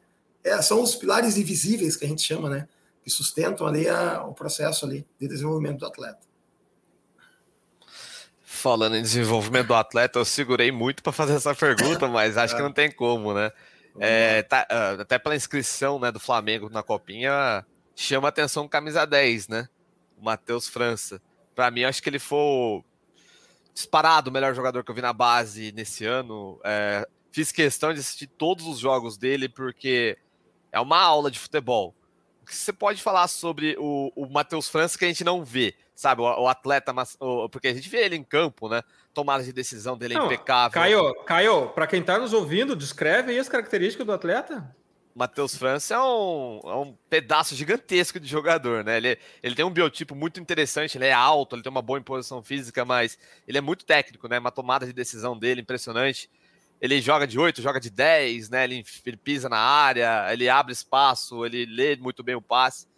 [0.44, 2.68] É, são os pilares invisíveis que a gente chama, né?
[3.02, 6.20] Que sustentam ali a, o processo ali de desenvolvimento do atleta.
[8.42, 12.62] Falando em desenvolvimento do atleta, eu segurei muito para fazer essa pergunta, mas acho que
[12.62, 13.50] não tem como, né?
[13.98, 19.48] É, tá, ah, até pela inscrição né, do Flamengo na Copinha, chama atenção camisa 10,
[19.48, 19.68] né?
[20.16, 21.20] O Matheus França.
[21.54, 22.82] Para mim, acho que ele foi
[23.74, 26.60] disparado o melhor jogador que eu vi na base nesse ano.
[26.64, 30.16] É, fiz questão de assistir todos os jogos dele, porque
[30.72, 31.94] é uma aula de futebol.
[32.42, 35.76] O que você pode falar sobre o, o Matheus França que a gente não vê,
[35.94, 36.22] sabe?
[36.22, 38.82] O, o atleta, o, porque a gente vê ele em campo, né?
[39.14, 40.72] Tomada de decisão dele é não, impecável.
[40.72, 44.74] Caio, Caio para quem está nos ouvindo, descreve aí as características do atleta.
[45.14, 48.96] Matheus França é um, é um pedaço gigantesco de jogador, né?
[48.96, 52.42] Ele, ele tem um biotipo muito interessante, ele é alto, ele tem uma boa imposição
[52.42, 54.38] física, mas ele é muito técnico, né?
[54.38, 56.30] Uma tomada de decisão dele impressionante.
[56.82, 58.64] Ele joga de 8, joga de 10, né?
[58.64, 62.88] Ele, ele pisa na área, ele abre espaço, ele lê muito bem o passe.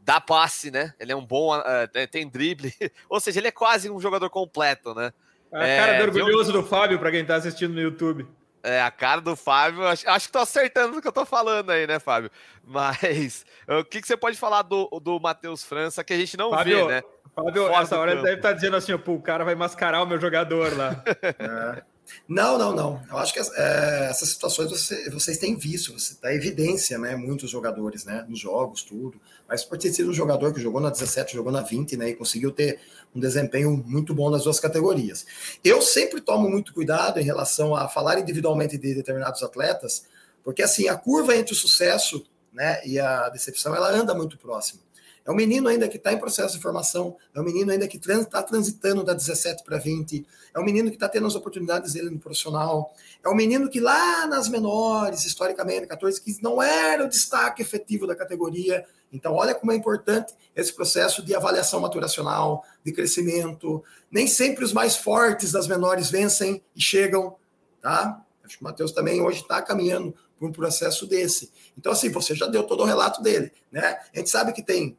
[0.00, 0.92] Dá passe, né?
[0.98, 1.56] Ele é um bom.
[1.56, 2.74] Uh, tem drible.
[3.08, 5.12] Ou seja, ele é quase um jogador completo, né?
[5.52, 8.26] A cara é, orgulhoso do Fábio, para quem está assistindo no YouTube.
[8.60, 11.70] É, a cara do Fábio, acho, acho que tô acertando o que eu tô falando
[11.70, 12.30] aí, né, Fábio?
[12.64, 16.50] Mas o que, que você pode falar do, do Matheus França que a gente não
[16.50, 17.02] Fábio, vê, né?
[17.36, 20.02] Fábio, Fora essa hora ele deve estar tá dizendo assim, pô, o cara vai mascarar
[20.02, 21.02] o meu jogador lá.
[21.78, 21.91] é.
[22.28, 23.02] Não, não, não.
[23.10, 27.16] Eu acho que é, essas situações você, vocês têm visto, você dá evidência, né?
[27.16, 28.24] Muitos jogadores, né?
[28.28, 29.20] Nos jogos, tudo.
[29.48, 32.10] Mas por ter sido um jogador que jogou na 17, jogou na 20, né?
[32.10, 32.80] E conseguiu ter
[33.14, 35.26] um desempenho muito bom nas duas categorias.
[35.64, 40.04] Eu sempre tomo muito cuidado em relação a falar individualmente de determinados atletas,
[40.44, 44.80] porque assim, a curva entre o sucesso né, e a decepção, ela anda muito próximo.
[45.24, 47.96] É um menino ainda que está em processo de formação, é um menino ainda que
[47.96, 52.10] está transitando da 17 para 20, é um menino que está tendo as oportunidades dele
[52.10, 52.92] no profissional,
[53.24, 58.06] é um menino que lá nas menores, historicamente, 14, 15, não era o destaque efetivo
[58.06, 58.84] da categoria.
[59.12, 63.84] Então, olha como é importante esse processo de avaliação maturacional, de crescimento.
[64.10, 67.36] Nem sempre os mais fortes das menores vencem e chegam,
[67.80, 68.24] tá?
[68.42, 71.52] Acho que o Matheus também hoje está caminhando por um processo desse.
[71.78, 73.98] Então, assim, você já deu todo o relato dele, né?
[74.12, 74.96] A gente sabe que tem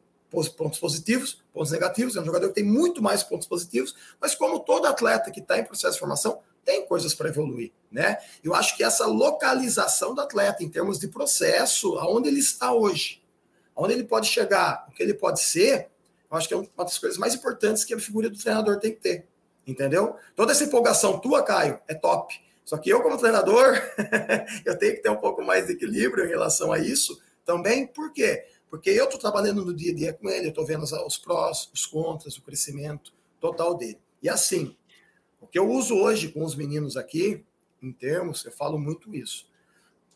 [0.48, 2.16] pontos positivos, pontos negativos.
[2.16, 5.58] É um jogador que tem muito mais pontos positivos, mas como todo atleta que está
[5.58, 8.18] em processo de formação, tem coisas para evoluir, né?
[8.42, 13.22] Eu acho que essa localização do atleta em termos de processo, aonde ele está hoje,
[13.76, 15.88] aonde ele pode chegar, o que ele pode ser,
[16.30, 18.92] eu acho que é uma das coisas mais importantes que a figura do treinador tem
[18.92, 19.26] que ter,
[19.66, 20.16] entendeu?
[20.34, 22.34] Toda essa empolgação tua, Caio, é top.
[22.64, 23.78] Só que eu, como treinador,
[24.64, 28.12] eu tenho que ter um pouco mais de equilíbrio em relação a isso também, por
[28.12, 28.46] quê?
[28.74, 31.70] Porque eu estou trabalhando no dia a dia com ele, eu estou vendo os prós,
[31.72, 34.00] os contras, o crescimento total dele.
[34.20, 34.76] E assim,
[35.40, 37.44] o que eu uso hoje com os meninos aqui,
[37.80, 39.46] em termos, eu falo muito isso.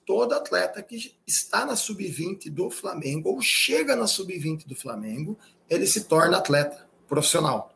[0.05, 5.38] Todo atleta que está na sub-20 do Flamengo ou chega na sub-20 do Flamengo,
[5.71, 7.73] ele se torna atleta profissional.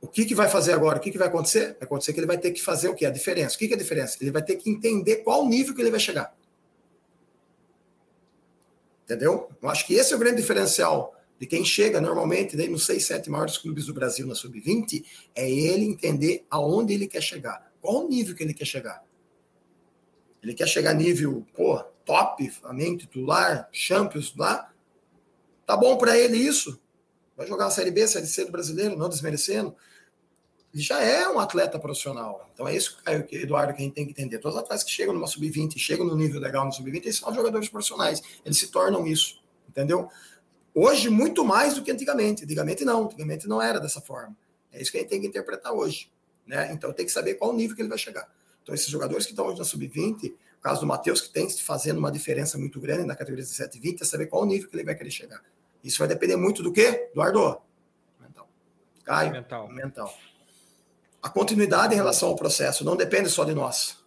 [0.00, 0.96] O que, que vai fazer agora?
[0.96, 1.74] O que, que vai acontecer?
[1.74, 3.04] Vai acontecer que ele vai ter que fazer o quê?
[3.04, 3.54] A diferença.
[3.54, 4.16] O que, que é a diferença?
[4.18, 6.37] Ele vai ter que entender qual nível que ele vai chegar.
[9.08, 9.48] Entendeu?
[9.62, 13.06] Eu acho que esse é o grande diferencial de quem chega normalmente daí nos seis,
[13.06, 15.02] sete maiores clubes do Brasil na sub-20,
[15.34, 19.02] é ele entender aonde ele quer chegar, qual o nível que ele quer chegar.
[20.42, 24.70] Ele quer chegar nível, pô, top, Flamengo titular, Champions lá.
[25.64, 26.78] Tá bom para ele isso?
[27.34, 29.74] Vai jogar a Série B, Série C do brasileiro, não desmerecendo
[30.72, 32.48] já é um atleta profissional.
[32.52, 34.38] Então é isso, Caio, que, Eduardo, que a gente tem que entender.
[34.38, 37.34] Todos os atletas que chegam numa sub-20, chegam no nível legal no sub-20, eles são
[37.34, 38.22] jogadores profissionais.
[38.44, 40.08] Eles se tornam isso, entendeu?
[40.74, 42.44] Hoje, muito mais do que antigamente.
[42.44, 44.36] Antigamente não, antigamente não era dessa forma.
[44.72, 46.10] É isso que a gente tem que interpretar hoje.
[46.46, 46.72] Né?
[46.72, 48.30] Então tem que saber qual nível que ele vai chegar.
[48.62, 51.98] Então esses jogadores que estão hoje na sub-20, o caso do Matheus, que tem fazendo
[51.98, 54.84] uma diferença muito grande na categoria 17 e 20, é saber qual nível que ele
[54.84, 55.42] vai querer chegar.
[55.82, 57.08] Isso vai depender muito do quê?
[57.10, 57.60] Eduardo?
[58.20, 58.48] Mental.
[59.04, 59.32] Caio?
[59.32, 59.68] Mental.
[59.68, 60.14] Mental.
[61.22, 63.98] A continuidade em relação ao processo não depende só de nós,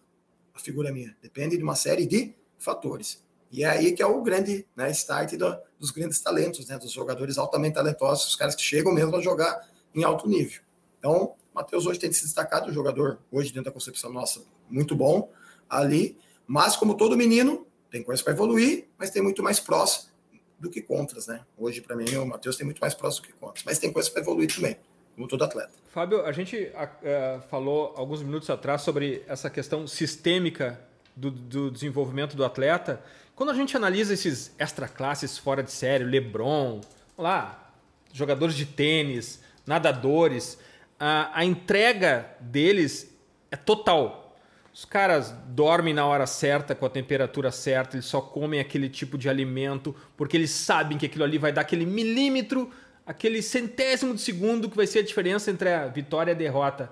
[0.53, 3.23] a figura é minha, depende de uma série de fatores.
[3.51, 6.91] E é aí que é o grande né, start do, dos grandes talentos, né, dos
[6.91, 10.61] jogadores altamente talentosos, os caras que chegam mesmo a jogar em alto nível.
[10.97, 15.29] Então, Matheus hoje tem se destacado, o jogador, hoje dentro da concepção nossa, muito bom
[15.69, 16.17] ali.
[16.47, 20.09] Mas, como todo menino, tem coisa para evoluir, mas tem muito mais prós
[20.57, 21.43] do que contras, né?
[21.57, 23.65] Hoje, para mim, o Matheus tem muito mais prós do que contras.
[23.65, 24.77] Mas tem coisa para evoluir também,
[25.15, 25.71] como todo atleta.
[25.89, 30.79] Fábio, a gente uh, falou alguns minutos atrás sobre essa questão sistêmica
[31.15, 33.01] do, do desenvolvimento do atleta.
[33.35, 36.81] Quando a gente analisa esses extra classes fora de série, LeBron,
[37.17, 37.73] lá,
[38.13, 40.57] jogadores de tênis, nadadores,
[40.99, 43.13] a, a entrega deles
[43.49, 44.37] é total.
[44.73, 49.17] Os caras dormem na hora certa, com a temperatura certa, eles só comem aquele tipo
[49.17, 52.71] de alimento, porque eles sabem que aquilo ali vai dar aquele milímetro,
[53.05, 56.91] aquele centésimo de segundo que vai ser a diferença entre a vitória e a derrota.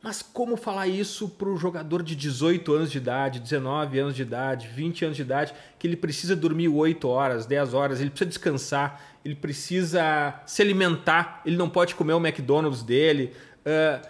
[0.00, 4.22] Mas como falar isso para o jogador de 18 anos de idade, 19 anos de
[4.22, 8.28] idade, 20 anos de idade, que ele precisa dormir 8 horas, 10 horas, ele precisa
[8.28, 13.32] descansar, ele precisa se alimentar, ele não pode comer o McDonald's dele.
[13.66, 14.06] Uh,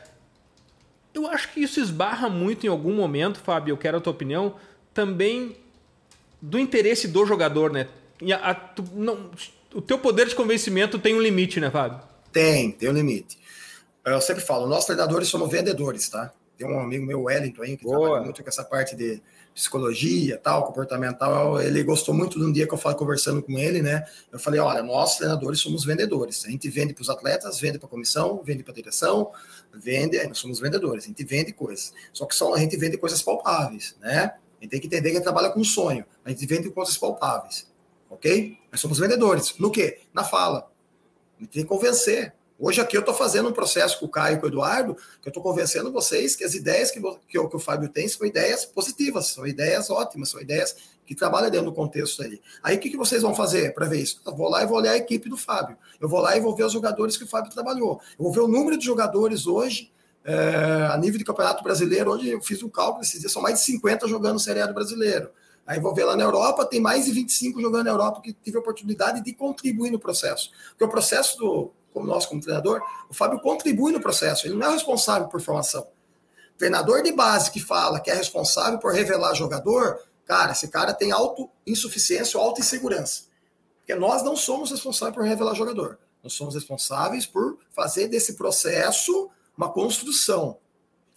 [1.15, 4.57] eu acho que isso esbarra muito em algum momento, Fábio, eu quero a tua opinião,
[4.93, 5.57] também
[6.41, 7.89] do interesse do jogador, né?
[8.43, 9.31] A, a, tu, não,
[9.75, 12.01] o teu poder de convencimento tem um limite, né, Fábio?
[12.33, 13.39] Tem, tem um limite.
[14.05, 16.33] Eu sempre falo, nós treinadores somos vendedores, tá?
[16.57, 18.01] Tem um amigo meu, Wellington, aí, que Boa.
[18.01, 19.23] trabalha muito com essa parte de
[19.55, 21.61] psicologia, tal, comportamental.
[21.61, 24.05] Ele gostou muito de um dia que eu falei conversando com ele, né?
[24.33, 26.45] Eu falei, olha, nós treinadores somos vendedores.
[26.45, 29.31] A gente vende para os atletas, vende para a comissão, vende para a direção,
[29.73, 31.05] vende, nós somos vendedores.
[31.05, 31.93] A gente vende coisas.
[32.13, 34.33] Só que só a gente vende coisas palpáveis, né?
[34.61, 36.05] A gente tem que entender que a gente trabalha com sonho.
[36.25, 37.69] A gente vende coisas palpáveis,
[38.09, 38.57] ok?
[38.71, 39.55] Nós somos vendedores.
[39.59, 40.01] No quê?
[40.13, 40.71] Na fala.
[41.39, 42.35] Tem que convencer.
[42.61, 45.29] Hoje aqui eu estou fazendo um processo com o Caio e com o Eduardo, que
[45.29, 48.27] eu estou convencendo vocês que as ideias que, que, o, que o Fábio tem são
[48.27, 50.75] ideias positivas, são ideias ótimas, são ideias
[51.07, 52.43] que trabalham dentro do contexto ali.
[52.61, 54.21] Aí o que, que vocês vão fazer para ver isso?
[54.27, 55.77] Eu vou lá e vou olhar a equipe do Fábio.
[56.01, 58.01] Eu vou lá e vou ver os jogadores que o Fábio trabalhou.
[58.19, 59.93] Eu vou ver o número de jogadores hoje
[60.25, 62.11] é, a nível de campeonato brasileiro.
[62.11, 64.75] Hoje eu fiz um cálculo esses dias, são mais de 50 jogando Série A do
[64.75, 65.31] brasileiro.
[65.69, 68.57] Aí vou ver lá na Europa, tem mais de 25 jogando na Europa que tive
[68.57, 70.51] a oportunidade de contribuir no processo.
[70.71, 74.67] Porque o processo do, como nós, como treinador, o Fábio contribui no processo, ele não
[74.67, 75.87] é responsável por formação.
[76.57, 81.13] Treinador de base que fala que é responsável por revelar jogador, cara, esse cara tem
[81.13, 83.25] auto-insuficiência ou auto-insegurança.
[83.81, 85.99] Porque nós não somos responsáveis por revelar jogador.
[86.23, 90.57] Nós somos responsáveis por fazer desse processo uma construção.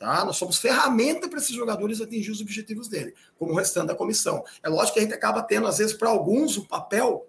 [0.01, 0.25] Tá?
[0.25, 4.43] Nós somos ferramenta para esses jogadores atingir os objetivos dele, como o restante da comissão.
[4.63, 7.27] É lógico que a gente acaba tendo, às vezes, para alguns, um papel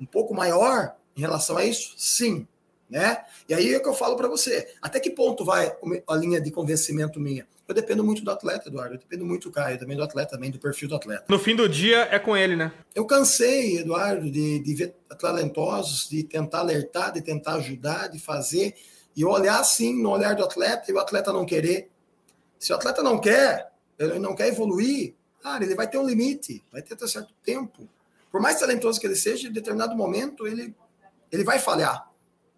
[0.00, 1.94] um pouco maior em relação a isso?
[1.96, 2.48] Sim
[2.90, 3.18] né?
[3.48, 4.66] E aí é o que eu falo para você.
[4.82, 5.72] Até que ponto vai
[6.08, 7.46] a linha de convencimento minha?
[7.68, 8.96] Eu dependo muito do atleta, Eduardo.
[8.96, 11.24] Eu dependo muito do Caio, também do atleta, também do perfil do atleta.
[11.28, 12.72] No fim do dia é com ele, né?
[12.92, 18.74] Eu cansei, Eduardo, de, de ver talentosos, de tentar alertar, de tentar ajudar, de fazer
[19.16, 21.88] e olhar assim no olhar do atleta e o atleta não querer.
[22.60, 26.62] Se o atleta não quer, ele não quer evoluir, cara, ele vai ter um limite,
[26.70, 27.88] vai ter até certo tempo.
[28.30, 30.76] Por mais talentoso que ele seja, em determinado momento ele,
[31.32, 32.10] ele vai falhar.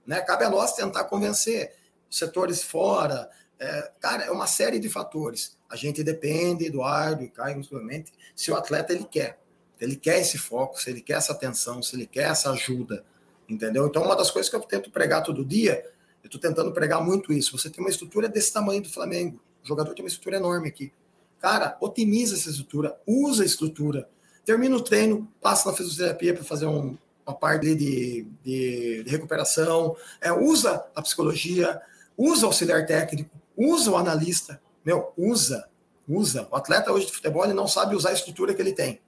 [0.04, 0.20] Né?
[0.20, 1.76] Cabe a nós tentar convencer
[2.10, 3.30] setores fora.
[3.60, 5.56] É, cara, é uma série de fatores.
[5.70, 9.38] A gente depende, Eduardo e Caio, exclusivamente, se o atleta ele quer.
[9.80, 13.04] Ele quer esse foco, se ele quer essa atenção, se ele quer essa ajuda.
[13.48, 13.86] Entendeu?
[13.86, 15.84] Então, uma das coisas que eu tento pregar todo dia,
[16.24, 17.56] eu estou tentando pregar muito isso.
[17.56, 19.40] Você tem uma estrutura desse tamanho do Flamengo.
[19.62, 20.92] O jogador tem uma estrutura enorme aqui.
[21.40, 24.09] Cara, otimiza essa estrutura, usa a estrutura.
[24.44, 26.96] Termina o treino, passa na fisioterapia para fazer um,
[27.27, 31.81] uma parte de, de, de recuperação, é, usa a psicologia,
[32.16, 35.68] usa o auxiliar técnico, usa o analista, meu, usa,
[36.09, 36.46] usa.
[36.51, 39.01] O atleta hoje de futebol ele não sabe usar a estrutura que ele tem.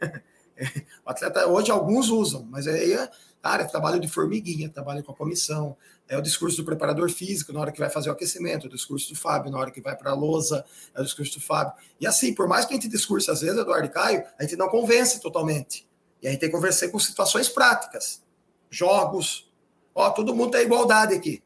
[1.04, 3.10] o atleta hoje alguns usam, mas aí é,
[3.44, 5.76] é trabalho de formiguinha, trabalho com a comissão,
[6.08, 9.10] é o discurso do preparador físico na hora que vai fazer o aquecimento, o discurso
[9.10, 11.74] do Fábio na hora que vai para a lousa, é o discurso do Fábio.
[12.00, 14.56] E assim, por mais que a gente discurse às vezes, Eduardo e Caio, a gente
[14.56, 15.86] não convence totalmente.
[16.22, 18.22] E a gente tem que conversar com situações práticas.
[18.70, 19.50] Jogos.
[19.94, 21.42] Ó, todo mundo tem igualdade aqui.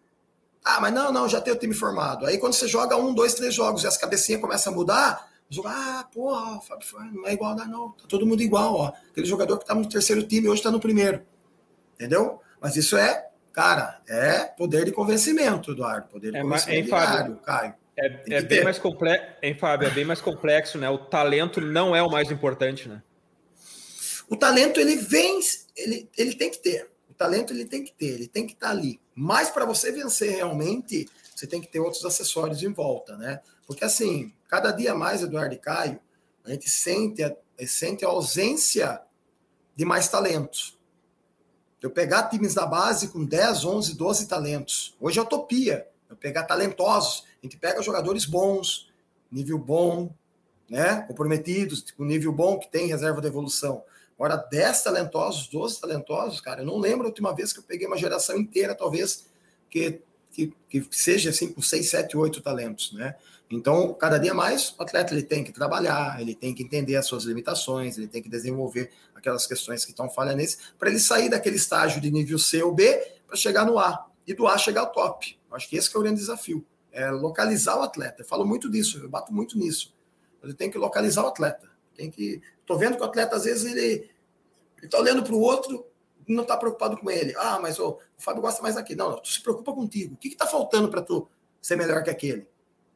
[0.64, 2.26] Ah, mas não, não, já tem o time formado.
[2.26, 5.28] Aí quando você joga um, dois, três jogos e as cabecinhas começam a mudar,
[5.64, 6.60] ah, porra,
[7.12, 7.90] não é igualdade, não.
[7.92, 8.92] Tá todo mundo igual, ó.
[9.10, 11.22] Aquele jogador que tá no terceiro time hoje tá no primeiro.
[11.98, 12.40] Entendeu?
[12.60, 16.06] Mas isso é, cara, é poder de convencimento, Eduardo.
[16.08, 17.74] Poder de é, convencimento hein, Fábio, Caio.
[17.96, 19.88] É, é bem mais complexo, hein, Fábio?
[19.88, 20.88] É bem mais complexo, né?
[20.88, 23.02] O talento não é o mais importante, né?
[24.28, 25.40] O talento ele vem,
[25.76, 26.88] ele, ele tem que ter.
[27.10, 29.00] O talento ele tem que ter, ele tem que estar tá ali.
[29.12, 33.40] Mas para você vencer realmente, você tem que ter outros acessórios em volta, né?
[33.66, 35.98] Porque assim, cada dia mais, Eduardo e Caio,
[36.44, 37.34] a gente sente a,
[37.66, 39.00] sente a ausência
[39.74, 40.77] de mais talentos.
[41.80, 44.96] Eu pegar times da base com 10, 11, 12 talentos.
[45.00, 45.86] Hoje é utopia.
[46.18, 47.24] pegar talentosos.
[47.40, 48.90] A gente pega jogadores bons,
[49.30, 50.12] nível bom,
[50.68, 51.02] né?
[51.02, 53.84] Comprometidos, com nível bom, que tem reserva de evolução.
[54.16, 57.86] Agora, 10 talentosos, 12 talentosos, cara, eu não lembro a última vez que eu peguei
[57.86, 59.26] uma geração inteira, talvez,
[59.70, 60.00] que,
[60.32, 63.14] que, que seja assim, com 6, 7, 8 talentos, né?
[63.50, 67.06] Então, cada dia mais, o atleta ele tem que trabalhar, ele tem que entender as
[67.06, 68.90] suas limitações, ele tem que desenvolver
[69.28, 70.42] aquelas questões que estão falhando
[70.78, 74.34] para ele sair daquele estágio de nível C ou B para chegar no A, e
[74.34, 75.38] do A chegar ao top.
[75.52, 78.22] Acho que esse que é o grande desafio, é localizar o atleta.
[78.22, 79.94] Eu falo muito disso, eu bato muito nisso.
[80.42, 81.68] Ele tem que localizar o atleta.
[81.94, 82.40] Tem que.
[82.64, 84.08] Tô vendo que o atleta, às vezes, ele
[84.82, 85.88] está olhando para o outro
[86.28, 87.34] não está preocupado com ele.
[87.36, 88.94] Ah, mas o Fábio gosta mais aqui.
[88.94, 90.14] Não, tu se preocupa contigo.
[90.14, 91.28] O que está faltando para tu
[91.60, 92.46] ser melhor que aquele?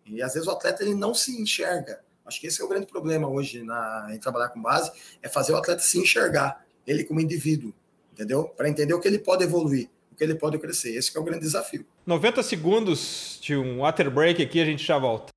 [0.05, 2.05] E às vezes o atleta ele não se enxerga.
[2.25, 4.91] Acho que esse é o grande problema hoje na, em trabalhar com base,
[5.23, 7.73] é fazer o atleta se enxergar, ele como indivíduo,
[8.12, 8.45] entendeu?
[8.57, 10.95] Para entender o que ele pode evoluir, o que ele pode crescer.
[10.95, 11.85] Esse é o grande desafio.
[12.07, 15.33] 90 segundos de um water break aqui, a gente já volta.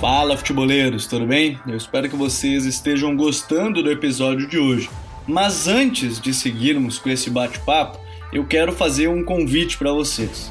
[0.00, 1.60] Fala, futeboleiros, tudo bem?
[1.64, 4.90] Eu espero que vocês estejam gostando do episódio de hoje.
[5.28, 8.00] Mas antes de seguirmos com esse bate-papo,
[8.32, 10.50] eu quero fazer um convite para vocês.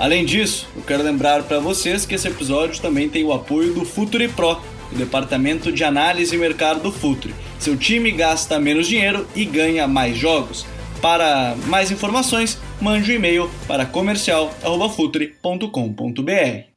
[0.00, 3.84] Além disso, eu quero lembrar para vocês que esse episódio também tem o apoio do
[3.84, 4.58] Futuri Pro,
[4.90, 7.34] o departamento de análise e mercado do Futuri.
[7.58, 10.64] Seu time gasta menos dinheiro e ganha mais jogos.
[11.02, 16.70] Para mais informações, mande um e-mail para comercial@futuri.com.br.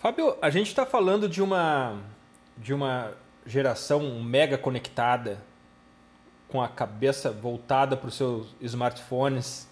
[0.00, 1.94] Fábio, a gente está falando de uma
[2.56, 3.12] de uma
[3.46, 5.38] geração mega conectada,
[6.48, 9.67] com a cabeça voltada para os seus smartphones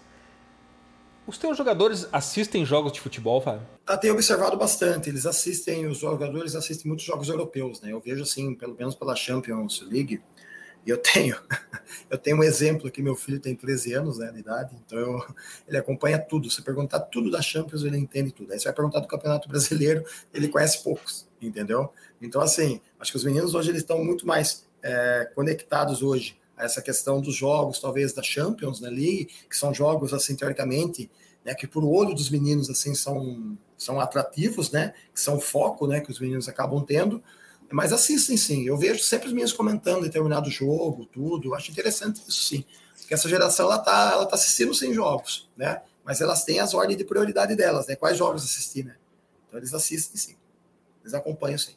[1.27, 3.67] os teus jogadores assistem jogos de futebol, Fábio?
[3.85, 5.09] Ah, tenho observado bastante.
[5.09, 7.91] Eles assistem, os jogadores assistem muitos jogos europeus, né?
[7.91, 10.21] Eu vejo assim, pelo menos pela Champions League.
[10.85, 11.35] E eu tenho,
[12.09, 15.25] eu tenho um exemplo que meu filho tem 13 anos né, de idade, então eu,
[15.67, 16.49] ele acompanha tudo.
[16.49, 18.53] Se perguntar tudo da Champions, ele entende tudo.
[18.53, 21.91] Aí você vai perguntar do Campeonato Brasileiro, ele conhece poucos, entendeu?
[22.21, 26.81] Então, assim, acho que os meninos hoje eles estão muito mais é, conectados hoje essa
[26.81, 31.09] questão dos jogos, talvez da Champions League, que são jogos, assim, teoricamente,
[31.45, 36.01] né, que por olho dos meninos, assim, são, são atrativos, né, que são foco, né,
[36.01, 37.23] que os meninos acabam tendo,
[37.71, 42.41] mas assistem sim, eu vejo sempre os meninos comentando determinado jogo, tudo, acho interessante isso
[42.41, 42.65] sim,
[42.97, 46.73] porque essa geração, ela tá, ela tá assistindo sem jogos, né, mas elas têm as
[46.73, 48.95] ordens de prioridade delas, né, quais jogos assistir, né,
[49.47, 50.35] então eles assistem sim,
[51.01, 51.76] eles acompanham sim.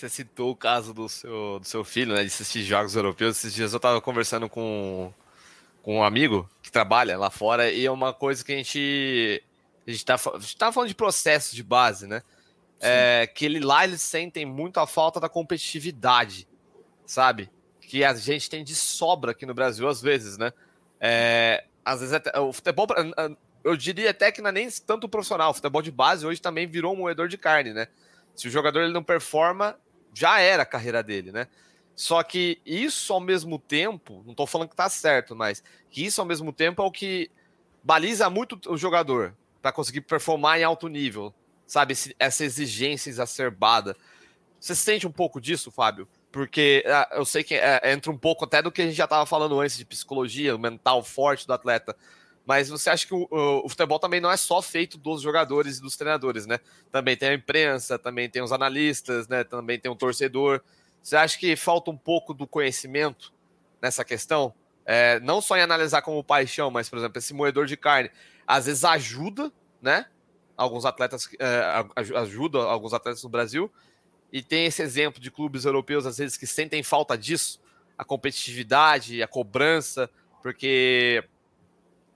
[0.00, 2.22] Você citou o caso do seu, do seu filho, né?
[2.22, 3.36] De assistir jogos europeus.
[3.36, 5.12] Esses dias eu estava conversando com,
[5.82, 9.42] com um amigo que trabalha lá fora e é uma coisa que a gente.
[9.86, 12.22] A gente tá, a gente tá falando de processos de base, né?
[12.80, 16.48] É, que ele, lá eles sentem muito a falta da competitividade,
[17.04, 17.50] sabe?
[17.82, 20.50] Que a gente tem de sobra aqui no Brasil, às vezes, né?
[20.98, 22.86] É, às vezes até, o futebol,
[23.62, 26.66] eu diria até que não é nem tanto profissional, o futebol de base hoje também
[26.66, 27.86] virou um moedor de carne, né?
[28.34, 29.76] Se o jogador ele não performa,
[30.14, 31.46] já era a carreira dele, né?
[31.94, 36.20] Só que isso ao mesmo tempo, não estou falando que está certo, mas que isso
[36.20, 37.30] ao mesmo tempo é o que
[37.82, 41.34] baliza muito o jogador para conseguir performar em alto nível,
[41.66, 41.94] sabe?
[42.18, 43.96] Essa exigência exacerbada.
[44.58, 46.08] Você sente um pouco disso, Fábio?
[46.32, 49.04] Porque ah, eu sei que é, entra um pouco até do que a gente já
[49.04, 51.96] estava falando antes de psicologia, o mental forte do atleta.
[52.46, 55.80] Mas você acha que o, o, futebol também não é só feito dos jogadores e
[55.80, 56.58] dos treinadores, né?
[56.90, 59.44] Também tem a imprensa, também tem os analistas, né?
[59.44, 60.60] Também tem o torcedor.
[61.02, 63.32] Você acha que falta um pouco do conhecimento
[63.80, 64.52] nessa questão?
[64.84, 68.10] É, não só em analisar como paixão, mas, por exemplo, esse moedor de carne,
[68.46, 70.06] às vezes ajuda, né?
[70.56, 71.84] Alguns atletas é,
[72.16, 73.70] ajuda alguns atletas no Brasil.
[74.32, 77.60] E tem esse exemplo de clubes europeus, às vezes, que sentem falta disso,
[77.96, 80.08] a competitividade, a cobrança,
[80.42, 81.24] porque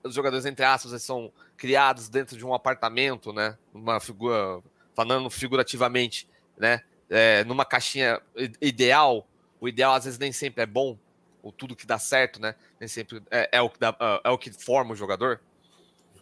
[0.05, 3.57] os jogadores, entre aspas, são criados dentro de um apartamento, né?
[3.73, 4.61] Uma figura,
[4.93, 6.81] falando figurativamente, né?
[7.09, 8.21] É, numa caixinha
[8.61, 9.27] ideal,
[9.59, 10.97] o ideal às vezes nem sempre é bom,
[11.41, 12.55] ou tudo que dá certo, né?
[12.79, 15.39] Nem sempre é, é o, que dá, é o que forma o jogador.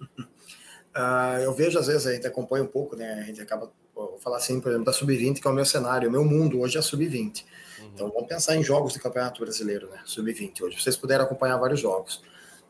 [0.02, 3.14] Uh, eu vejo, às vezes, a gente acompanha um pouco, né?
[3.22, 6.10] A gente acaba, vou falar assim, por exemplo, da Sub-20, que é o meu cenário,
[6.10, 7.44] o meu mundo hoje é Sub-20.
[7.80, 7.86] Uhum.
[7.94, 10.02] Então vamos pensar em jogos de campeonato brasileiro, né?
[10.06, 10.82] Sub-20 hoje.
[10.82, 12.22] Vocês puderam acompanhar vários jogos.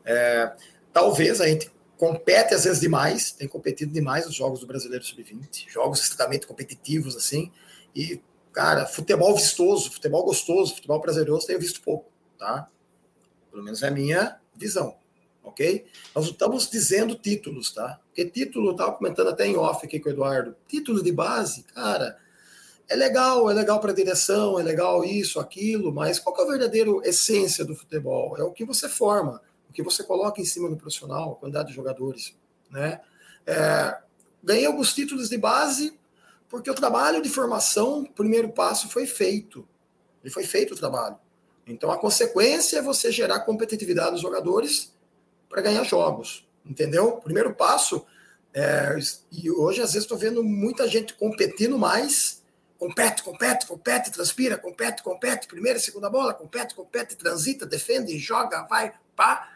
[0.04, 0.52] É,
[0.94, 5.68] talvez a gente compete às vezes demais, tem competido demais os jogos do Brasileiro Sub-20,
[5.68, 7.50] jogos extremamente competitivos, assim,
[7.94, 8.20] e,
[8.52, 12.68] cara, futebol vistoso, futebol gostoso, futebol prazeroso, tenho visto pouco, tá?
[13.50, 14.96] Pelo menos é a minha visão,
[15.42, 15.84] ok?
[16.14, 18.00] Nós estamos dizendo títulos, tá?
[18.06, 21.64] Porque título, eu estava comentando até em off aqui com o Eduardo, título de base,
[21.74, 22.16] cara,
[22.88, 26.50] é legal, é legal para a direção, é legal isso, aquilo, mas qual é a
[26.50, 28.36] verdadeira essência do futebol?
[28.36, 29.40] É o que você forma,
[29.74, 32.34] que você coloca em cima do profissional, a quantidade de jogadores,
[32.70, 33.00] né?
[33.46, 33.98] É,
[34.42, 35.98] ganhei alguns títulos de base
[36.48, 39.68] porque o trabalho de formação, o primeiro passo foi feito.
[40.22, 41.18] E foi feito o trabalho.
[41.66, 44.94] Então a consequência é você gerar competitividade nos jogadores
[45.48, 47.16] para ganhar jogos, entendeu?
[47.16, 48.06] Primeiro passo
[48.54, 48.96] é,
[49.32, 52.44] e hoje às vezes estou vendo muita gente competindo mais
[52.78, 58.92] compete, compete, compete, transpira, compete, compete, primeira segunda bola, compete, compete, transita, defende, joga, vai,
[59.16, 59.50] pá.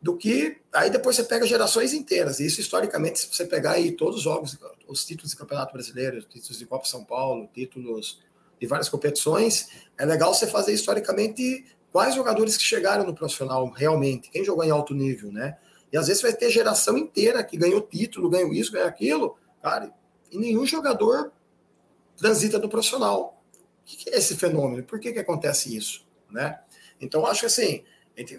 [0.00, 2.38] Do que aí depois você pega gerações inteiras.
[2.38, 6.22] E isso, historicamente, se você pegar aí todos os jogos, os títulos de Campeonato Brasileiro,
[6.22, 8.20] títulos de Copa São Paulo, títulos
[8.60, 14.30] de várias competições, é legal você fazer historicamente quais jogadores que chegaram no profissional realmente,
[14.30, 15.56] quem jogou em alto nível, né?
[15.92, 19.92] E às vezes vai ter geração inteira que ganhou título, ganhou isso, ganhou aquilo, cara,
[20.30, 21.32] e nenhum jogador
[22.16, 23.42] transita do profissional.
[23.82, 24.82] O que é esse fenômeno?
[24.82, 26.06] Por que, que acontece isso?
[26.30, 26.58] Né?
[27.00, 27.84] Então, acho que assim,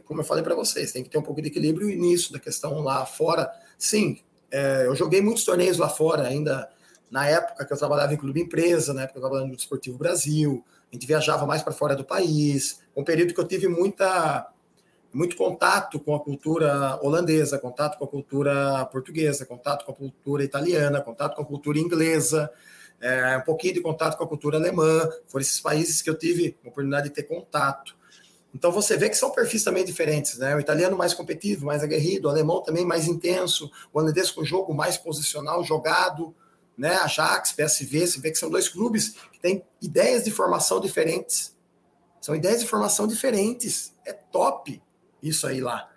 [0.04, 2.82] como eu falei para vocês, tem que ter um pouco de equilíbrio nisso, da questão
[2.82, 3.52] lá fora.
[3.78, 4.20] Sim,
[4.52, 6.70] é, eu joguei muitos torneios lá fora, ainda
[7.10, 9.98] na época que eu trabalhava em clube empresa, na época que eu trabalhava no Esportivo
[9.98, 14.52] Brasil, a gente viajava mais para fora do país, um período que eu tive muita
[15.12, 20.44] muito contato com a cultura holandesa, contato com a cultura portuguesa, contato com a cultura
[20.44, 22.52] italiana, contato com a cultura inglesa,
[23.02, 26.56] é, um pouquinho de contato com a cultura alemã, foram esses países que eu tive
[26.64, 27.98] a oportunidade de ter contato.
[28.54, 30.56] Então você vê que são perfis também diferentes, né?
[30.56, 34.74] O italiano mais competitivo, mais aguerrido, o alemão também mais intenso, o holandês com jogo
[34.74, 36.36] mais posicional, jogado,
[36.78, 36.95] né?
[36.95, 41.56] Ajax, PSV, você vê que são dois clubes que têm ideias de formação diferentes.
[42.20, 43.93] São ideias de formação diferentes.
[44.06, 44.82] É top
[45.22, 45.89] isso aí lá.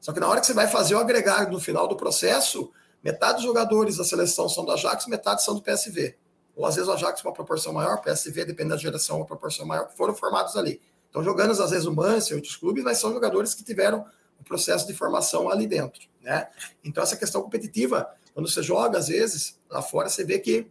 [0.00, 3.34] Só que na hora que você vai fazer o agregado no final do processo, metade
[3.34, 6.16] dos jogadores da seleção são do Ajax, metade são do PSV
[6.58, 9.86] ou às vezes o Ajax uma proporção maior, PSV, dependendo da geração, uma proporção maior,
[9.86, 10.80] que foram formados ali.
[11.10, 14.04] Então, jogando às vezes o Manchester, outros clubes, mas são jogadores que tiveram
[14.38, 16.48] o processo de formação ali dentro, né?
[16.84, 20.70] Então, essa questão competitiva, quando você joga, às vezes, lá fora, você vê que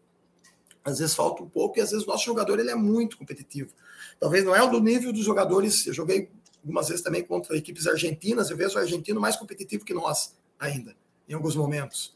[0.83, 3.71] às vezes falta um pouco e às vezes o nosso jogador ele é muito competitivo.
[4.19, 6.29] Talvez não é o do nível dos jogadores, eu joguei
[6.63, 10.95] algumas vezes também contra equipes argentinas, eu vejo o argentino mais competitivo que nós ainda,
[11.27, 12.15] em alguns momentos.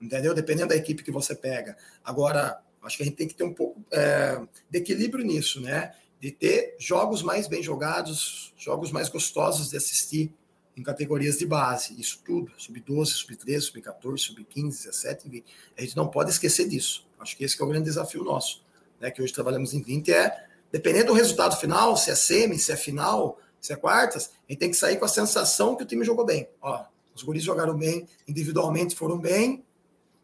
[0.00, 0.34] Entendeu?
[0.34, 1.76] Dependendo da equipe que você pega.
[2.04, 5.92] Agora, Acho que a gente tem que ter um pouco é, de equilíbrio nisso, né?
[6.22, 10.32] De ter jogos mais bem jogados, jogos mais gostosos de assistir
[10.76, 12.00] em categorias de base.
[12.00, 15.44] Isso tudo, sub-12, sub-13, sub-14, sub-15, 17, 20.
[15.76, 17.06] A gente não pode esquecer disso.
[17.18, 18.64] Acho que esse que é o grande desafio nosso,
[19.00, 19.10] né?
[19.10, 22.76] Que hoje trabalhamos em 20 é, dependendo do resultado final, se é semi, se é
[22.76, 26.04] final, se é quartas, a gente tem que sair com a sensação que o time
[26.04, 26.48] jogou bem.
[26.60, 29.64] Ó, os guris jogaram bem, individualmente foram bem,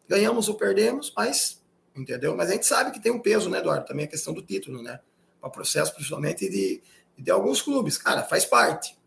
[0.07, 1.61] ganhamos ou perdemos, mas
[1.95, 2.35] entendeu?
[2.35, 3.85] Mas a gente sabe que tem um peso, né, Eduardo?
[3.85, 4.99] Também a questão do título, né?
[5.39, 6.81] Para processo, principalmente, de,
[7.17, 7.97] de alguns clubes.
[7.97, 8.97] Cara, faz parte.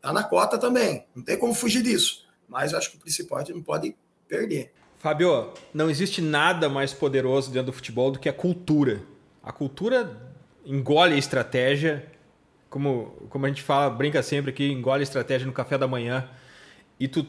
[0.00, 1.06] Tá na cota também.
[1.14, 2.26] Não tem como fugir disso.
[2.48, 4.72] Mas acho que o principal a gente não pode perder.
[4.98, 9.02] Fábio, não existe nada mais poderoso dentro do futebol do que a cultura.
[9.42, 10.20] A cultura
[10.66, 12.10] engole a estratégia,
[12.68, 16.28] como, como a gente fala, brinca sempre aqui, engole a estratégia no café da manhã.
[16.98, 17.26] E tu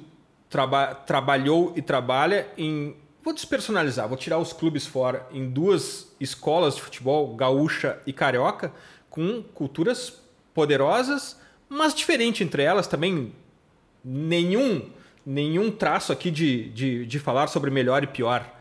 [0.49, 2.95] traba trabalhou e trabalha em
[3.29, 8.73] Vou despersonalizar, vou tirar os clubes fora em duas escolas de futebol, gaúcha e carioca,
[9.07, 10.19] com culturas
[10.51, 13.31] poderosas, mas diferente entre elas também.
[14.03, 14.89] Nenhum,
[15.23, 18.51] nenhum traço aqui de, de, de falar sobre melhor e pior.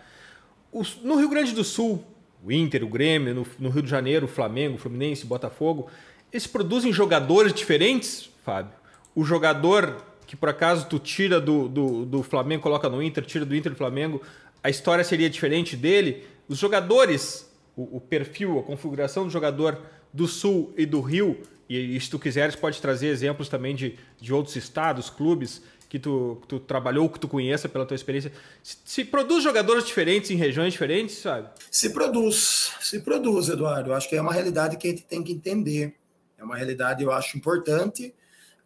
[0.70, 2.04] Os, no Rio Grande do Sul,
[2.44, 5.88] o Inter, o Grêmio, no, no Rio de Janeiro, o Flamengo, o Fluminense, o Botafogo,
[6.30, 8.72] eles produzem jogadores diferentes, Fábio.
[9.14, 9.96] O jogador
[10.28, 13.72] que por acaso tu tira do, do, do Flamengo, coloca no Inter, tira do Inter
[13.72, 14.20] do Flamengo,
[14.62, 16.24] a história seria diferente dele.
[16.48, 19.80] Os jogadores, o, o perfil, a configuração do jogador
[20.12, 24.32] do Sul e do Rio, e, se tu quiseres pode trazer exemplos também de, de
[24.32, 28.32] outros estados, clubes que tu, que tu trabalhou, que tu conheça pela tua experiência.
[28.62, 31.48] Se, se, produz jogadores diferentes em regiões diferentes, sabe?
[31.70, 33.90] Se produz, se produz, Eduardo.
[33.90, 35.94] Eu acho que é uma realidade que a gente tem que entender.
[36.38, 38.14] É uma realidade, eu acho, importante,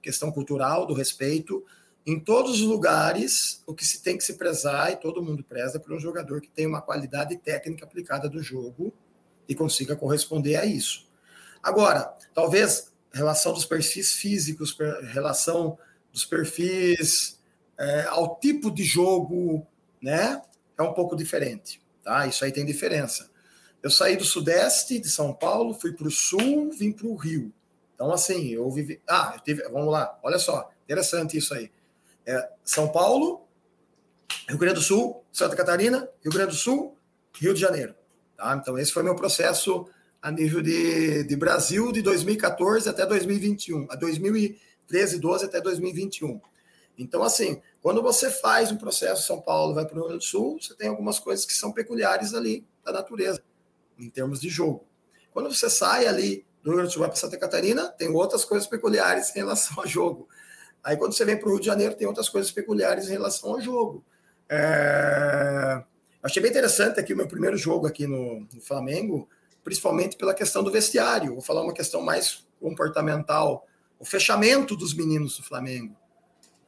[0.01, 1.65] questão cultural, do respeito
[2.07, 5.79] em todos os lugares, o que se tem que se prezar, e todo mundo preza,
[5.79, 8.93] por um jogador que tem uma qualidade técnica aplicada do jogo
[9.49, 11.09] e consiga corresponder a isso.
[11.63, 14.77] Agora, talvez relação dos perfis físicos,
[15.13, 15.79] relação
[16.13, 17.39] dos perfis
[17.79, 19.67] é, ao tipo de jogo,
[20.01, 20.43] né?
[20.77, 22.27] É um pouco diferente, tá?
[22.27, 23.31] Isso aí tem diferença.
[23.83, 27.53] Eu saí do Sudeste de São Paulo, fui para o Sul, vim para o Rio.
[27.95, 29.01] Então, assim, eu vivi.
[29.09, 29.63] Ah, eu tive...
[29.69, 31.71] vamos lá, olha só, interessante isso aí.
[32.27, 33.47] É, São Paulo,
[34.49, 36.97] Rio Grande do Sul, Santa Catarina, Rio Grande do Sul,
[37.35, 37.95] Rio de Janeiro.
[38.37, 38.57] Tá?
[38.61, 39.87] Então, esse foi meu processo
[40.21, 46.41] a nível de, de Brasil de 2014 até 2021, a 2013, 12 até 2021.
[46.97, 50.29] Então, assim, quando você faz um processo São Paulo vai para o Rio Grande do
[50.29, 53.43] Sul, você tem algumas coisas que são peculiares ali da natureza,
[53.99, 54.87] em termos de jogo.
[55.33, 58.69] Quando você sai ali do Rio Grande do Sul para Santa Catarina, tem outras coisas
[58.69, 60.29] peculiares em relação ao jogo.
[60.83, 63.51] Aí quando você vem para o Rio de Janeiro, tem outras coisas peculiares em relação
[63.53, 64.05] ao jogo.
[64.49, 65.83] É...
[66.23, 69.29] Achei bem interessante aqui o meu primeiro jogo aqui no, no Flamengo,
[69.65, 71.33] principalmente pela questão do vestiário.
[71.33, 73.67] Vou falar uma questão mais comportamental,
[73.99, 75.97] o fechamento dos meninos do Flamengo.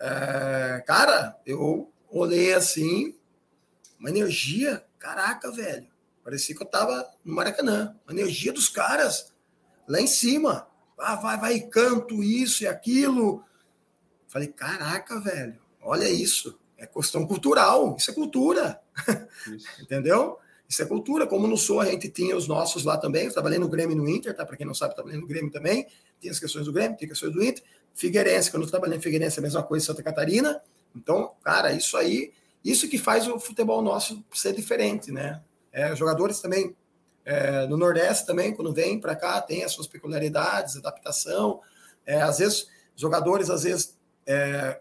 [0.01, 3.15] É, cara, eu olhei assim,
[3.99, 5.89] uma energia, caraca, velho.
[6.23, 7.95] Parecia que eu tava no Maracanã.
[8.07, 9.33] A energia dos caras
[9.87, 10.67] lá em cima.
[10.99, 13.45] Ah, vai, vai, canto isso e aquilo.
[14.35, 16.59] Falei, caraca, velho, olha isso.
[16.77, 18.81] É questão cultural, isso é cultura.
[19.47, 19.65] Isso.
[19.81, 20.37] Entendeu?
[20.69, 21.25] Isso é cultura.
[21.25, 23.27] Como no Sul a gente tinha os nossos lá também.
[23.27, 24.45] Eu trabalhei no Grêmio e no Inter, tá?
[24.45, 25.87] Para quem não sabe, trabalhei no Grêmio também.
[26.21, 27.63] Tem as questões do Grêmio, tem questões do Inter.
[27.95, 30.61] Figueirense, quando eu trabalhei em Figueirense, é a mesma coisa em Santa Catarina.
[30.97, 32.33] Então, cara, isso aí,
[32.65, 35.41] isso que faz o futebol nosso ser diferente, né?
[35.73, 36.75] É, jogadores também
[37.25, 41.61] é, no Nordeste também, quando vem para cá, tem as suas peculiaridades, adaptação.
[42.05, 42.67] É, às vezes,
[42.97, 43.94] jogadores, às vezes,
[44.27, 44.81] é,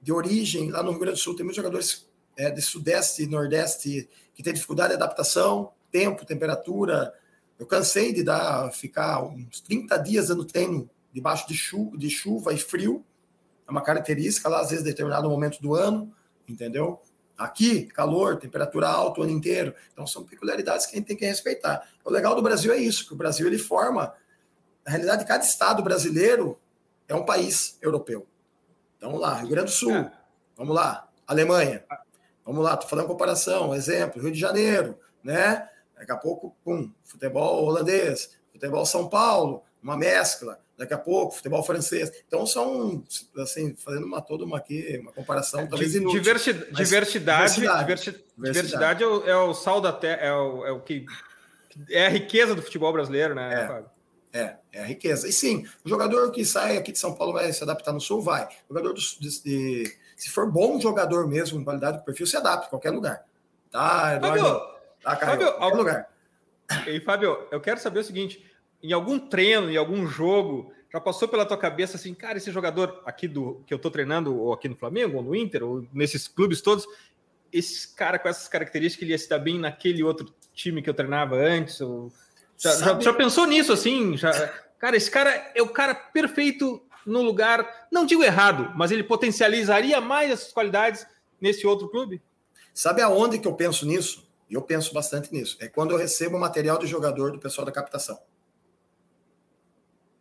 [0.00, 2.06] de origem, lá no Rio Grande do Sul, tem muitos jogadores
[2.36, 7.14] é, de Sudeste e Nordeste que têm dificuldade de adaptação, tempo, temperatura.
[7.58, 12.52] Eu cansei de dar, ficar uns 30 dias dando treino debaixo de chuva, de chuva
[12.52, 13.04] e frio.
[13.66, 16.12] É uma característica lá, às vezes, determinado momento do ano,
[16.48, 17.00] entendeu?
[17.38, 19.74] Aqui, calor, temperatura alta o ano inteiro.
[19.92, 21.88] Então, são peculiaridades que a gente tem que respeitar.
[22.04, 24.12] O legal do Brasil é isso, que o Brasil ele forma.
[24.84, 26.58] Na realidade, cada estado brasileiro
[27.08, 28.26] é um país europeu.
[28.96, 30.12] Então, vamos lá, Rio Grande do Sul, é.
[30.56, 31.84] vamos lá, Alemanha,
[32.44, 35.68] vamos lá, estou falando comparação, exemplo, Rio de Janeiro, né?
[35.96, 41.62] Daqui a pouco, pum, futebol holandês, futebol São Paulo, uma mescla daqui a pouco, futebol
[41.62, 42.10] francês.
[42.26, 43.04] Então são,
[43.38, 46.20] assim, fazendo uma toda uma aqui, uma comparação é, talvez inútil.
[46.20, 50.80] Diversidade, diversidade, diversidade, diversidade é, o, é, o, sal da terra, é o, é o
[50.80, 51.06] que
[51.90, 53.66] é a riqueza do futebol brasileiro, né, é.
[53.66, 53.93] Fábio?
[54.34, 55.28] É, é a riqueza.
[55.28, 58.20] E sim, o jogador que sai aqui de São Paulo vai se adaptar no Sul,
[58.20, 58.44] vai.
[58.68, 62.36] O jogador do, de, de, se for bom jogador mesmo, em qualidade do perfil, se
[62.36, 63.24] adapta em qualquer lugar.
[63.70, 64.42] Tá, Eduardo?
[64.42, 64.60] Fábio,
[65.02, 65.76] tá, Fábio, qualquer algum...
[65.78, 66.14] lugar.
[66.88, 68.44] E Fábio, eu quero saber o seguinte:
[68.82, 73.02] em algum treino, em algum jogo, já passou pela tua cabeça assim, cara, esse jogador
[73.04, 76.26] aqui do que eu tô treinando, ou aqui no Flamengo, ou no Inter, ou nesses
[76.26, 76.86] clubes todos,
[77.52, 80.94] esse cara com essas características, ele ia se dar bem naquele outro time que eu
[80.94, 81.80] treinava antes?
[81.80, 82.12] Ou...
[82.56, 84.16] Já, já, já, pensou nisso assim?
[84.16, 84.32] Já...
[84.78, 90.00] Cara, esse cara é o cara perfeito no lugar, não digo errado, mas ele potencializaria
[90.00, 91.06] mais essas qualidades
[91.40, 92.22] nesse outro clube?
[92.72, 94.26] Sabe aonde que eu penso nisso?
[94.50, 95.56] Eu penso bastante nisso.
[95.60, 98.18] É quando eu recebo material de jogador do pessoal da captação.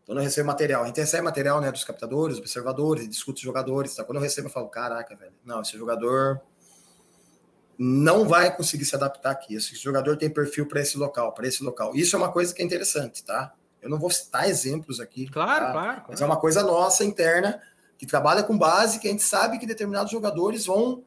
[0.05, 3.95] Quando eu recebo material, a gente recebe material né, dos captadores, observadores, discute os jogadores.
[3.95, 4.03] Tá?
[4.03, 6.41] Quando eu recebo, eu falo: caraca, velho, não, esse jogador
[7.77, 9.55] não vai conseguir se adaptar aqui.
[9.55, 11.95] Esse jogador tem perfil para esse local, para esse local.
[11.95, 13.53] Isso é uma coisa que é interessante, tá?
[13.81, 15.27] Eu não vou citar exemplos aqui.
[15.27, 15.71] Claro, tá?
[15.71, 16.05] claro, claro.
[16.09, 17.61] Mas é uma coisa nossa interna
[17.97, 21.03] que trabalha com base, que a gente sabe que determinados jogadores vão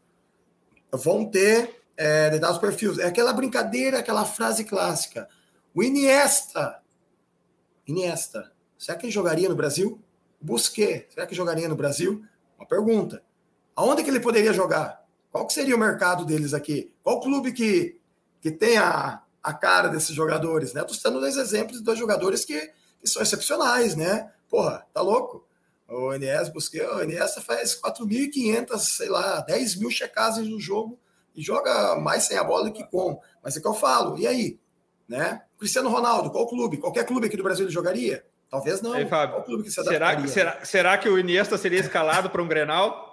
[0.93, 2.99] vão ter é, determinados perfis.
[2.99, 5.29] É aquela brincadeira, aquela frase clássica.
[5.75, 6.81] O Iniesta.
[7.87, 10.01] Iniesta Será que ele jogaria no Brasil?
[10.41, 12.25] Busquet, será que jogaria no Brasil?
[12.59, 13.23] Uma pergunta.
[13.75, 15.05] Aonde que ele poderia jogar?
[15.37, 16.91] Qual que seria o mercado deles aqui?
[17.03, 18.01] Qual clube que,
[18.41, 20.72] que tem a, a cara desses jogadores?
[20.72, 20.80] Né?
[20.80, 22.59] Estou citando dois exemplos de dois jogadores que,
[22.99, 24.32] que são excepcionais, né?
[24.49, 25.47] Porra, tá louco?
[25.87, 30.99] O Iniesta, Busquet, o Iniesta faz 4.500, sei lá, 10 mil checagens no jogo
[31.34, 33.20] e joga mais sem a bola do que com.
[33.45, 34.59] Mas é que eu falo, e aí?
[35.07, 35.43] Né?
[35.59, 36.78] Cristiano Ronaldo, qual clube?
[36.78, 38.24] Qualquer clube aqui do Brasil ele jogaria?
[38.49, 38.97] Talvez não.
[38.97, 42.41] Ei, Fábio, clube que se será, que, será, será que o Iniesta seria escalado para
[42.41, 43.05] um Grenal?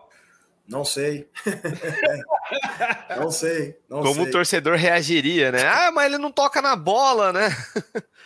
[0.67, 1.29] Não sei.
[3.17, 3.77] não sei.
[3.89, 4.23] Não Como sei.
[4.23, 5.65] o torcedor reagiria, né?
[5.65, 7.49] Ah, mas ele não toca na bola, né?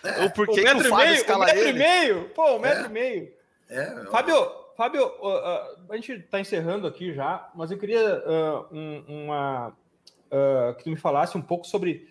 [0.04, 0.24] É.
[0.24, 1.70] Ou por que, que o Fábio meio, escala um metro ele?
[1.70, 2.30] e meio?
[2.30, 2.86] Pô, um metro é.
[2.86, 3.34] e meio.
[3.70, 8.68] É, Fábio, Fábio uh, uh, a gente está encerrando aqui já, mas eu queria uh,
[8.72, 9.76] um, uma,
[10.78, 12.08] que tu me falasse um pouco sobre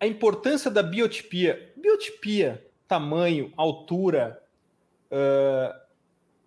[0.00, 1.72] a importância da biotipia.
[1.76, 4.40] Biotipia tamanho, altura
[5.10, 5.78] uh,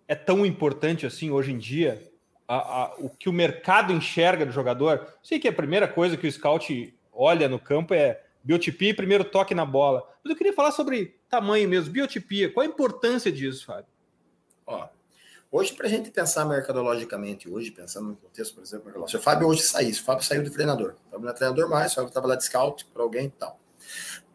[0.08, 2.09] é tão importante assim hoje em dia?
[2.50, 5.06] A, a, o que o mercado enxerga do jogador.
[5.22, 9.24] Sei que a primeira coisa que o scout olha no campo é biotipia e primeiro
[9.24, 10.02] toque na bola.
[10.24, 12.52] Mas eu queria falar sobre tamanho mesmo, biotipia.
[12.52, 13.86] Qual a importância disso, Fábio?
[14.66, 14.88] Ó,
[15.48, 19.46] hoje, para a gente pensar mercadologicamente, hoje, pensando no contexto, por exemplo, se o Fábio
[19.46, 22.08] hoje saísse, o Fábio saiu de treinador, o Fábio não é treinador mais, o Fábio
[22.08, 23.60] estava lá de scout para alguém e tal.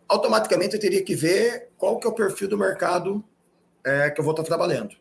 [0.07, 3.21] Automaticamente eu teria que ver qual que é o perfil do mercado
[3.83, 4.95] é, que eu vou estar trabalhando.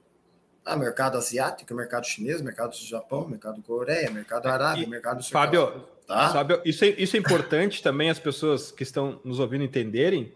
[0.64, 6.32] Ah, mercado asiático, mercado chinês, mercado do Japão, mercado Coreia, mercado Arábia, mercado Fábio, tá?
[6.32, 10.32] Fábio, isso é, isso é importante também as pessoas que estão nos ouvindo entenderem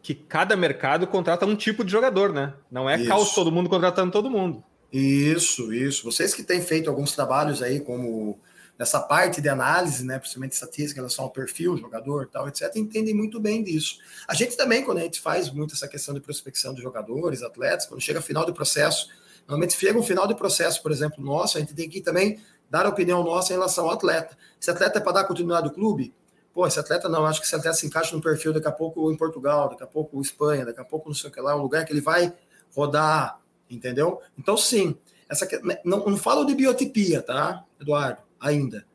[0.00, 2.52] que cada mercado contrata um tipo de jogador, né?
[2.70, 3.08] Não é isso.
[3.08, 4.62] caos todo mundo contratando todo mundo.
[4.92, 6.04] Isso, isso.
[6.04, 8.38] Vocês que têm feito alguns trabalhos aí, como
[8.78, 13.14] nessa parte de análise, né, principalmente estatística em relação ao perfil, jogador, tal, etc., entendem
[13.14, 13.98] muito bem disso.
[14.28, 17.86] A gente também, quando a gente faz muito essa questão de prospecção de jogadores, atletas,
[17.86, 19.08] quando chega ao final do processo,
[19.46, 22.40] normalmente chega um final do processo, por exemplo, nosso, a gente tem que também
[22.70, 24.36] dar a opinião nossa em relação ao atleta.
[24.60, 26.14] Esse atleta é para dar continuidade do clube?
[26.54, 29.10] pô, esse atleta não, acho que esse atleta se encaixa no perfil daqui a pouco
[29.10, 31.56] em Portugal, daqui a pouco em Espanha, daqui a pouco não sei o que lá,
[31.56, 32.32] um lugar que ele vai
[32.74, 34.20] rodar, entendeu?
[34.38, 34.96] Então, sim,
[35.28, 35.48] essa
[35.84, 38.86] não, não falo de biotipia, tá, Eduardo, ainda.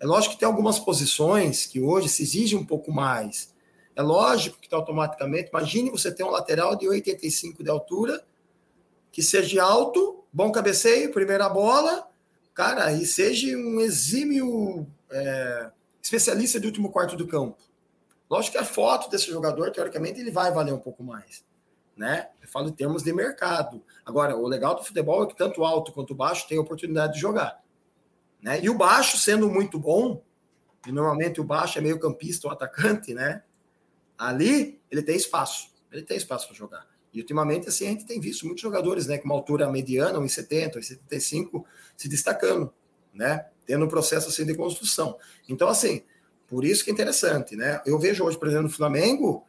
[0.00, 3.54] É lógico que tem algumas posições que hoje se exige um pouco mais.
[3.94, 8.24] É lógico que tá automaticamente, imagine você ter um lateral de 85 de altura,
[9.14, 12.04] que seja alto, bom cabeceio, primeira bola,
[12.52, 15.70] cara, e seja um exímio é,
[16.02, 17.62] especialista de último quarto do campo.
[18.28, 21.44] Lógico que a foto desse jogador, teoricamente, ele vai valer um pouco mais.
[21.96, 22.28] Né?
[22.42, 23.84] Eu falo em termos de mercado.
[24.04, 27.62] Agora, o legal do futebol é que tanto alto quanto baixo tem oportunidade de jogar.
[28.42, 28.64] Né?
[28.64, 30.24] E o baixo, sendo muito bom,
[30.88, 33.44] e normalmente o baixo é meio campista ou atacante, né?
[34.18, 35.72] Ali ele tem espaço.
[35.92, 36.93] Ele tem espaço para jogar.
[37.14, 39.16] E ultimamente, assim, a gente tem visto muitos jogadores, né?
[39.18, 41.64] Com uma altura mediana, 1,70, 1,75,
[41.96, 42.72] se destacando,
[43.14, 43.46] né?
[43.66, 45.16] tendo um processo assim de construção.
[45.48, 46.02] Então, assim,
[46.46, 47.80] por isso que é interessante, né?
[47.84, 49.44] Eu vejo hoje, por exemplo, no Flamengo,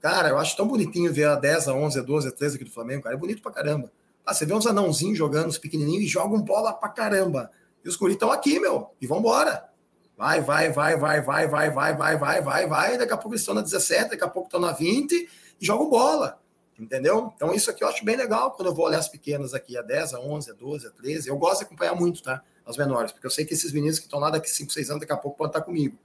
[0.00, 2.64] cara, eu acho tão bonitinho ver a 10, a 11, a 12, a 13 aqui
[2.64, 3.92] do Flamengo, cara, é bonito pra caramba.
[4.24, 7.50] Ah, você vê uns anãozinhos jogando, os pequenininhos, e jogam bola pra caramba.
[7.84, 9.68] E os guris estão aqui, meu, e vambora.
[10.16, 12.98] Vai, vai, vai, vai, vai, vai, vai, vai, vai, vai, vai.
[12.98, 15.12] Daqui a pouco eles estão na 17, daqui a pouco estão na 20
[15.60, 16.40] e jogam bola.
[16.78, 17.32] Entendeu?
[17.34, 19.82] Então, isso aqui eu acho bem legal quando eu vou olhar as pequenas aqui, a
[19.82, 21.28] 10, a 11, a 12, a 13.
[21.28, 22.42] Eu gosto de acompanhar muito, tá?
[22.64, 25.00] As menores, porque eu sei que esses meninos que estão lá daqui 5, 6 anos,
[25.00, 25.98] daqui a pouco podem estar comigo.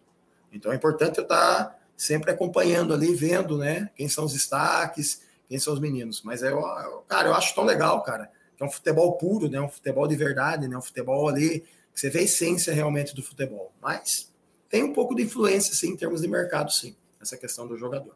[0.52, 3.92] Então, é importante eu estar sempre acompanhando ali, vendo, né?
[3.96, 6.24] Quem são os destaques, quem são os meninos.
[6.24, 6.60] Mas, eu,
[7.08, 8.32] cara, eu acho tão legal, cara.
[8.58, 9.62] Que é um futebol puro, né?
[9.62, 10.76] Um futebol de verdade, né?
[10.76, 11.60] Um futebol ali
[11.94, 13.72] que você vê a essência realmente do futebol.
[13.80, 14.32] Mas
[14.70, 16.96] tem um pouco de influência, sim, em termos de mercado, sim.
[17.22, 18.16] Essa questão do jogador.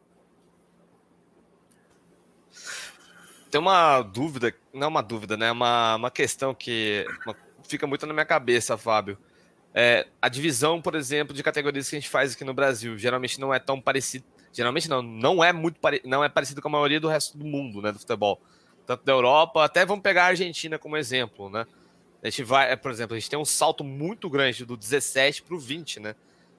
[3.50, 5.50] Tem uma dúvida, não é uma dúvida, né?
[5.50, 7.06] Uma, uma questão que
[7.62, 9.18] fica muito na minha cabeça, Fábio.
[9.74, 13.40] É, a divisão, por exemplo, de categorias que a gente faz aqui no Brasil, geralmente
[13.40, 14.24] não é tão parecido.
[14.52, 17.80] Geralmente não, não é muito não é parecido com a maioria do resto do mundo,
[17.80, 18.40] né, do futebol.
[18.86, 21.66] Tanto da Europa, até vamos pegar a Argentina como exemplo, né?
[22.22, 25.42] A gente vai, é, por exemplo, a gente tem um salto muito grande do 17
[25.42, 26.14] para o 20, né?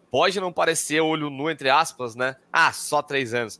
[0.09, 2.35] Pode não parecer olho nu, entre aspas, né?
[2.53, 3.59] Ah, só três anos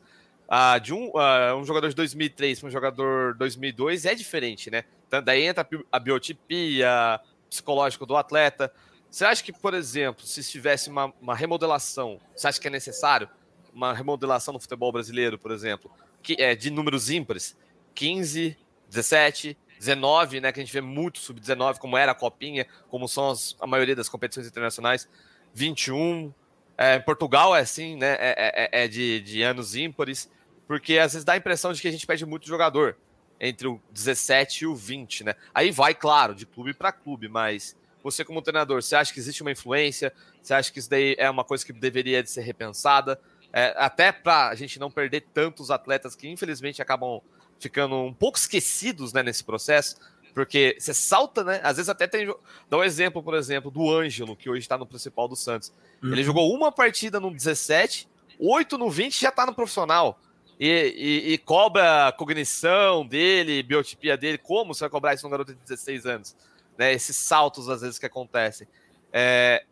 [0.50, 4.84] uh, de um, uh, um jogador de 2003 para um jogador 2002 é diferente, né?
[5.08, 7.20] Então, daí entra a biotipia
[7.50, 8.72] psicológica do atleta.
[9.10, 13.30] Você acha que, por exemplo, se tivesse uma, uma remodelação, você acha que é necessário
[13.74, 15.90] uma remodelação no futebol brasileiro, por exemplo,
[16.22, 17.56] que é de números ímpares,
[17.96, 18.58] 15,
[18.90, 23.30] 17, 19, né, que a gente vê muito sub-19, como era a Copinha, como são
[23.30, 25.08] as, a maioria das competições internacionais,
[25.54, 26.34] 21,
[26.78, 30.30] é, Portugal é assim, né, é, é, é de, de anos ímpares,
[30.70, 32.96] porque às vezes dá a impressão de que a gente perde muito jogador
[33.40, 35.34] entre o 17 e o 20, né?
[35.52, 39.42] Aí vai, claro, de clube para clube, mas você como treinador, você acha que existe
[39.42, 40.14] uma influência?
[40.40, 43.20] Você acha que isso daí é uma coisa que deveria de ser repensada?
[43.52, 47.20] É, até para a gente não perder tantos atletas que infelizmente acabam
[47.60, 49.96] ficando um pouco esquecidos né, nesse processo,
[50.36, 51.62] porque você salta, né?
[51.64, 52.32] Às vezes até tem.
[52.70, 55.74] Dá um exemplo, por exemplo, do Ângelo, que hoje está no principal do Santos.
[56.04, 56.12] Uhum.
[56.12, 58.08] Ele jogou uma partida no 17,
[58.38, 60.20] oito no 20 já está no profissional
[60.60, 65.30] e, e, e, cobra a cognição dele, biotipia dele, como você vai cobrar isso num
[65.30, 66.36] garoto de 16 anos?
[66.78, 66.92] Né?
[66.94, 68.68] Esses saltos, às vezes, que acontecem.
[69.14, 69.64] É,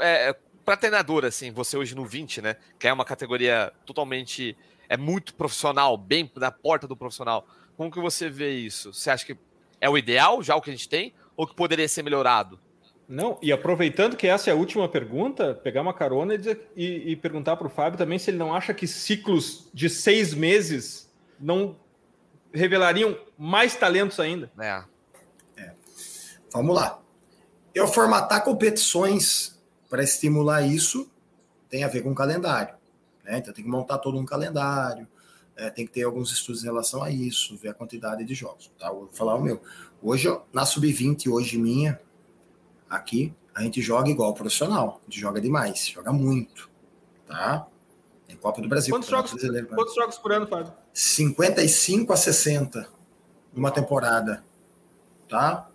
[0.00, 2.56] é, para treinador, assim, você hoje no 20, né?
[2.78, 4.56] Que é uma categoria totalmente.
[4.88, 7.46] É muito profissional, bem na porta do profissional.
[7.76, 8.92] Como que você vê isso?
[8.92, 9.38] Você acha que
[9.80, 12.58] é o ideal, já o que a gente tem, ou que poderia ser melhorado?
[13.10, 17.10] Não, e aproveitando que essa é a última pergunta, pegar uma carona e, dizer, e,
[17.10, 21.10] e perguntar para o Fábio também se ele não acha que ciclos de seis meses
[21.38, 21.74] não
[22.54, 24.48] revelariam mais talentos ainda.
[24.56, 24.84] É.
[25.56, 25.72] é.
[26.52, 27.02] Vamos lá.
[27.74, 31.10] Eu formatar competições para estimular isso
[31.68, 32.76] tem a ver com o calendário.
[33.24, 33.38] Né?
[33.38, 35.04] Então tem que montar todo um calendário,
[35.56, 38.70] é, tem que ter alguns estudos em relação a isso, ver a quantidade de jogos.
[38.78, 38.88] Tá?
[38.92, 39.60] vou falar o meu.
[40.00, 42.00] Hoje, na sub-20, hoje minha,
[42.90, 45.00] aqui, a gente joga igual profissional.
[45.02, 46.68] A gente joga demais, joga muito.
[47.26, 47.66] Tá?
[48.28, 48.92] Em Copa do Brasil.
[48.92, 49.30] Quantos, jogos,
[49.74, 50.72] quantos jogos por ano, Fábio?
[50.92, 52.88] 55 a 60
[53.54, 54.44] numa temporada.
[55.28, 55.68] Tá?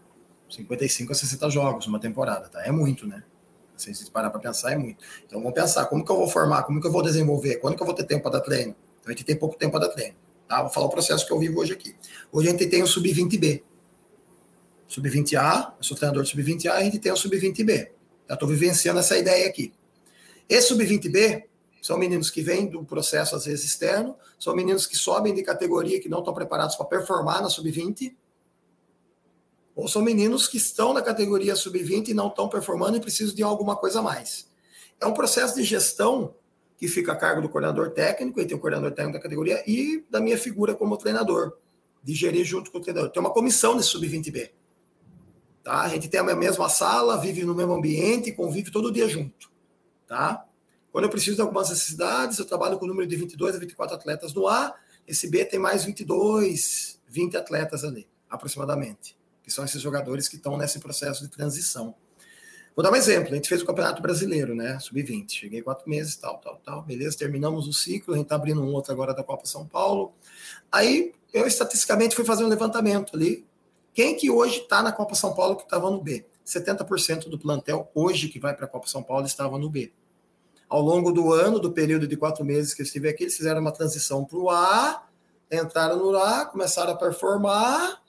[0.49, 2.63] 55 a 60 jogos numa temporada, tá?
[2.65, 3.23] É muito, né?
[3.75, 5.03] Se a parar para pensar, é muito.
[5.25, 7.81] Então vamos pensar, como que eu vou formar, como que eu vou desenvolver, quando que
[7.81, 8.75] eu vou ter tempo para dar treino?
[8.99, 10.15] Então a gente tem pouco tempo para dar treino.
[10.47, 10.61] Tá?
[10.61, 11.95] Vou falar o processo que eu vivo hoje aqui.
[12.31, 13.63] Hoje a gente tem o Sub-20B.
[14.95, 17.89] Sub-20A, eu sou treinador de Sub-20A, a gente tem o Sub-20B.
[18.29, 19.73] Já estou vivenciando essa ideia aqui.
[20.47, 21.43] Esse Sub-20B
[21.81, 25.99] são meninos que vêm do processo, às vezes, externo, são meninos que sobem de categoria,
[25.99, 28.15] que não estão preparados para performar na Sub-20,
[29.75, 33.43] ou são meninos que estão na categoria sub-20 e não estão performando e precisam de
[33.43, 34.49] alguma coisa a mais.
[35.01, 36.33] É um processo de gestão
[36.77, 40.05] que fica a cargo do coordenador técnico, e tem o coordenador técnico da categoria, e
[40.09, 41.57] da minha figura como treinador,
[42.01, 43.11] de gerir junto com o treinador.
[43.11, 44.51] Tem uma comissão nesse sub-20B.
[45.65, 45.81] Tá?
[45.81, 49.51] A gente tem a mesma sala, vive no mesmo ambiente, convive todo dia junto.
[50.07, 50.45] Tá?
[50.93, 53.97] Quando eu preciso de algumas necessidades, eu trabalho com o número de 22 a 24
[53.97, 54.73] atletas no A,
[55.05, 60.57] esse B tem mais 22, 20 atletas ali, aproximadamente que são esses jogadores que estão
[60.57, 61.93] nesse processo de transição.
[62.75, 63.31] Vou dar um exemplo.
[63.31, 64.79] A gente fez o Campeonato Brasileiro, né?
[64.79, 65.31] Sub-20.
[65.31, 66.81] Cheguei quatro meses, tal, tal, tal.
[66.81, 68.15] Beleza, terminamos o ciclo.
[68.15, 70.13] A gente está abrindo um outro agora da Copa São Paulo.
[70.71, 73.45] Aí, eu estatisticamente fui fazer um levantamento ali.
[73.95, 76.25] Quem que hoje está na Copa São Paulo que estava no B?
[76.45, 79.89] 70% do plantel hoje que vai para a Copa São Paulo estava no B.
[80.67, 83.61] Ao longo do ano, do período de quatro meses que eu estive aqui, eles fizeram
[83.61, 85.07] uma transição para o A,
[85.49, 88.03] entraram no A, começaram a performar,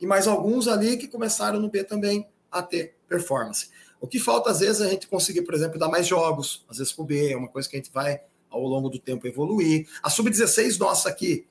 [0.00, 3.70] e mais alguns ali que começaram no B também a ter performance.
[4.00, 6.78] O que falta, às vezes, é a gente conseguir, por exemplo, dar mais jogos, às
[6.78, 8.20] vezes para o B, é uma coisa que a gente vai,
[8.50, 9.88] ao longo do tempo, evoluir.
[10.02, 11.46] A Sub-16 nossa aqui,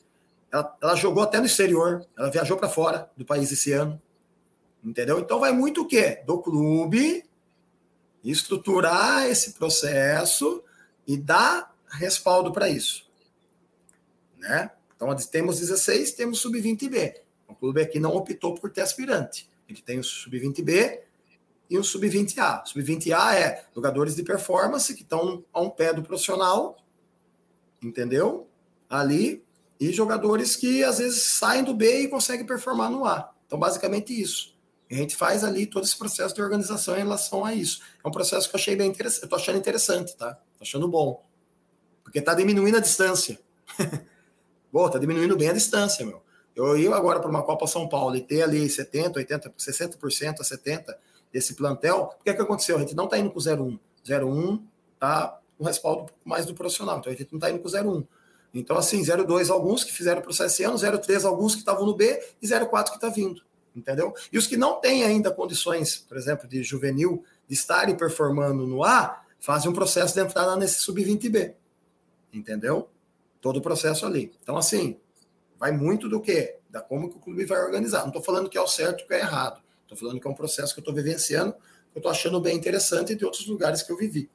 [0.52, 4.02] ela, ela, jogou até no exterior, ela viajou para fora do país esse ano,
[4.84, 5.20] entendeu?
[5.20, 6.22] Então vai muito o quê?
[6.26, 7.24] Do clube
[8.24, 10.64] estruturar esse processo
[11.08, 13.10] e dar respaldo para isso,
[14.38, 14.72] né?
[14.96, 17.16] Então temos 16, temos sub-20B.
[17.48, 19.50] O clube aqui não optou por ter aspirante.
[19.68, 21.02] Ele tem o sub-20B
[21.70, 22.66] e o sub-20A.
[22.66, 26.78] Sub-20A é jogadores de performance que estão a um pé do profissional,
[27.82, 28.48] entendeu?
[28.90, 29.44] Ali,
[29.82, 33.34] e jogadores que às vezes saem do B e conseguem performar no A.
[33.48, 34.56] Então, basicamente isso.
[34.92, 37.82] a gente faz ali todo esse processo de organização em relação a isso.
[38.04, 39.24] É um processo que eu achei bem interessante.
[39.24, 40.36] Eu tô achando interessante, tá?
[40.56, 41.26] Tô achando bom.
[42.04, 43.40] Porque tá diminuindo a distância.
[44.72, 46.22] Bom, tá diminuindo bem a distância, meu.
[46.56, 50.44] Eu ir agora para uma Copa São Paulo e ter ali 70%, 80%, 60% a
[50.44, 50.96] 70%
[51.32, 52.78] desse plantel, o que, é que aconteceu?
[52.78, 53.80] A gente não está indo com 0,1.
[54.06, 54.62] 0,1
[55.00, 58.06] tá o respaldo mais do profissional, então a gente não está indo com 0,1.
[58.54, 61.96] Então, assim, 0,2 alguns que fizeram o processo esse ano, 0,3 alguns que estavam no
[61.96, 63.42] B e 0,4 que está vindo,
[63.76, 64.14] entendeu?
[64.32, 68.84] E os que não têm ainda condições, por exemplo, de juvenil, de estarem performando no
[68.84, 71.54] A, fazem um processo de entrada nesse sub-20B,
[72.34, 72.90] entendeu?
[73.40, 74.34] Todo o processo ali.
[74.42, 75.00] Então, assim,
[75.58, 76.58] vai muito do que?
[76.70, 78.02] Da como que o clube vai organizar.
[78.02, 79.62] Não estou falando que é o certo que é errado.
[79.84, 82.56] Estou falando que é um processo que eu estou vivenciando, que eu estou achando bem
[82.56, 84.30] interessante de outros lugares que eu vivi,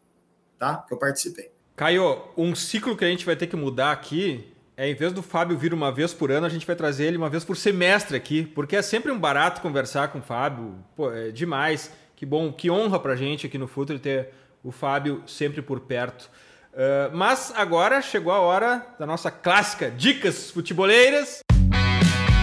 [0.58, 0.78] tá?
[0.78, 1.55] Que eu participei.
[1.76, 5.22] Caio, um ciclo que a gente vai ter que mudar aqui é, em vez do
[5.22, 8.16] Fábio vir uma vez por ano, a gente vai trazer ele uma vez por semestre
[8.16, 10.74] aqui, porque é sempre um barato conversar com o Fábio.
[10.94, 11.90] Pô, é demais.
[12.14, 14.30] Que bom, que honra pra gente aqui no Futuro ter
[14.64, 16.30] o Fábio sempre por perto.
[16.72, 21.40] Uh, mas agora chegou a hora da nossa clássica Dicas Futeboleiras.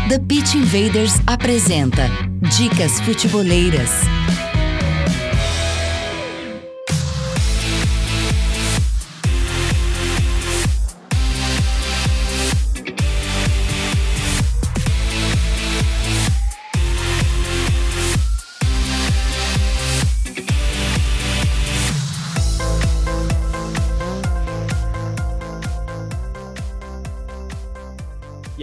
[0.09, 2.03] The Pitch Invaders apresenta
[2.55, 3.91] Dicas Futeboleiras.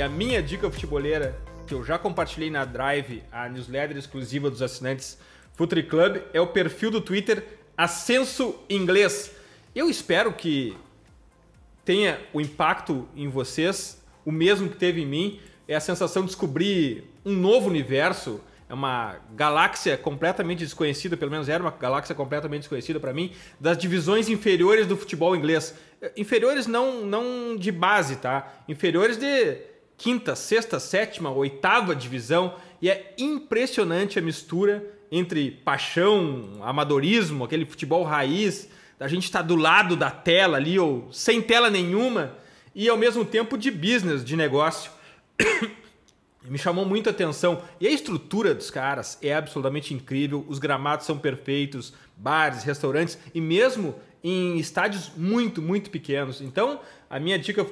[0.00, 4.62] E a minha dica futeboleira, que eu já compartilhei na Drive, a newsletter exclusiva dos
[4.62, 5.18] assinantes
[5.52, 7.44] Futuri Club, é o perfil do Twitter
[7.76, 9.30] Ascenso Inglês.
[9.74, 10.74] Eu espero que
[11.84, 15.38] tenha o impacto em vocês, o mesmo que teve em mim,
[15.68, 18.40] é a sensação de descobrir um novo universo,
[18.70, 23.76] é uma galáxia completamente desconhecida, pelo menos era uma galáxia completamente desconhecida para mim, das
[23.76, 25.74] divisões inferiores do futebol inglês.
[26.16, 28.50] Inferiores não, não de base, tá?
[28.66, 29.68] Inferiores de
[30.00, 34.82] quinta, sexta, sétima, oitava divisão e é impressionante a mistura
[35.12, 40.78] entre paixão, amadorismo, aquele futebol raiz, da gente estar tá do lado da tela ali,
[40.78, 42.34] ou sem tela nenhuma,
[42.74, 44.90] e ao mesmo tempo de business, de negócio.
[46.48, 47.62] Me chamou muito a atenção.
[47.78, 50.46] E a estrutura dos caras é absolutamente incrível.
[50.48, 53.94] Os gramados são perfeitos, bares, restaurantes e mesmo
[54.24, 56.40] em estádios muito, muito pequenos.
[56.40, 56.80] Então,
[57.10, 57.66] a minha dica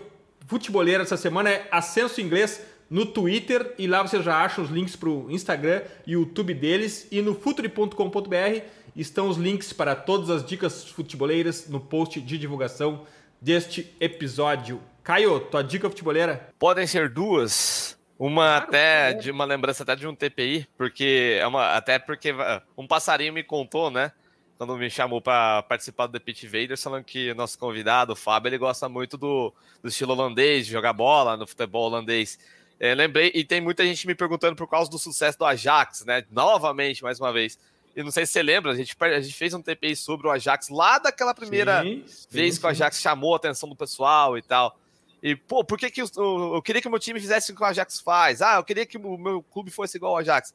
[0.48, 4.96] futebolera essa semana é Ascenso Inglês no Twitter e lá você já acha os links
[4.96, 8.62] para o Instagram e YouTube deles e no futuri.com.br
[8.96, 13.06] estão os links para todas as dicas futeboleiras no post de divulgação
[13.38, 14.80] deste episódio.
[15.04, 16.48] Caio, tua dica futeboleira?
[16.58, 17.98] Podem ser duas.
[18.18, 22.34] Uma claro, até de uma lembrança até de um TPI, porque é uma até porque
[22.76, 24.10] um passarinho me contou, né?
[24.58, 28.48] Quando me chamou para participar do The Pit Invaders, falando que nosso convidado, o Fábio,
[28.48, 32.36] ele gosta muito do, do estilo holandês, de jogar bola no futebol holandês.
[32.80, 36.24] É, lembrei, e tem muita gente me perguntando por causa do sucesso do Ajax, né?
[36.28, 37.56] Novamente, mais uma vez.
[37.94, 40.30] E não sei se você lembra, a gente, a gente fez um TPI sobre o
[40.30, 44.36] Ajax lá daquela primeira sim, vez sim, que o Ajax chamou a atenção do pessoal
[44.36, 44.76] e tal.
[45.22, 46.08] E, pô, por que, que eu,
[46.54, 48.42] eu queria que o meu time fizesse o que o Ajax faz?
[48.42, 50.52] Ah, eu queria que o meu clube fosse igual ao Ajax.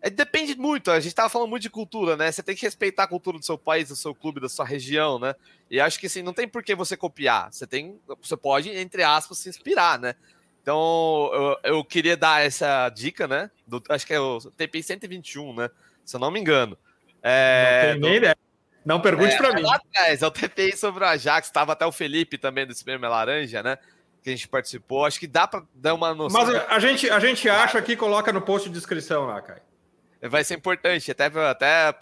[0.00, 2.30] É, depende muito, a gente tava falando muito de cultura, né?
[2.30, 5.18] Você tem que respeitar a cultura do seu país, do seu clube, da sua região,
[5.18, 5.34] né?
[5.68, 7.52] E acho que assim, não tem por que você copiar.
[7.52, 7.98] Você tem.
[8.22, 10.14] Você pode, entre aspas, se inspirar, né?
[10.62, 13.50] Então, eu, eu queria dar essa dica, né?
[13.66, 15.70] Do, acho que é o TPI 121, né?
[16.04, 16.78] Se eu não me engano.
[17.22, 18.34] É, não tem nem.
[18.84, 19.62] Não pergunte é, para mim.
[19.62, 23.08] Lá atrás, é o TPI sobre o Ajax, estava até o Felipe também do Cinema
[23.08, 23.78] Laranja, né?
[24.22, 25.04] Que a gente participou.
[25.04, 26.40] Acho que dá para dar uma noção.
[26.40, 29.67] Mas a gente, a gente acha aqui coloca no post de descrição lá, Caio.
[30.22, 31.94] Vai ser importante, até, até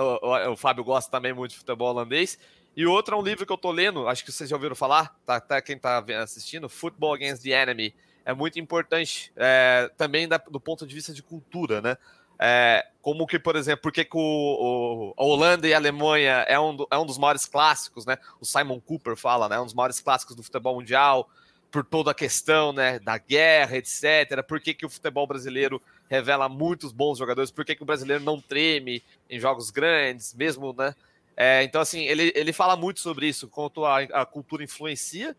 [0.00, 2.38] o, o, Fábio gosta também muito de futebol holandês.
[2.76, 5.16] E outro é um livro que eu tô lendo, acho que vocês já ouviram falar,
[5.26, 7.94] tá, quem tá assistindo, Football Against the Enemy.
[8.24, 11.96] É muito importante, é, também da, do ponto de vista de cultura, né?
[12.38, 16.58] É, como que, por exemplo, por que, o, o, a Holanda e a Alemanha é
[16.58, 18.18] um, do, é um dos maiores clássicos, né?
[18.40, 19.60] O Simon Cooper fala, né?
[19.60, 21.28] Um dos maiores clássicos do futebol mundial,
[21.72, 23.00] por toda a questão, né?
[23.00, 24.42] Da guerra, etc.
[24.46, 27.50] Por que, que o futebol brasileiro revela muitos bons jogadores?
[27.50, 30.94] Por que, que o brasileiro não treme em jogos grandes, mesmo, né?
[31.34, 35.34] É, então, assim, ele, ele fala muito sobre isso, quanto a, a cultura influencia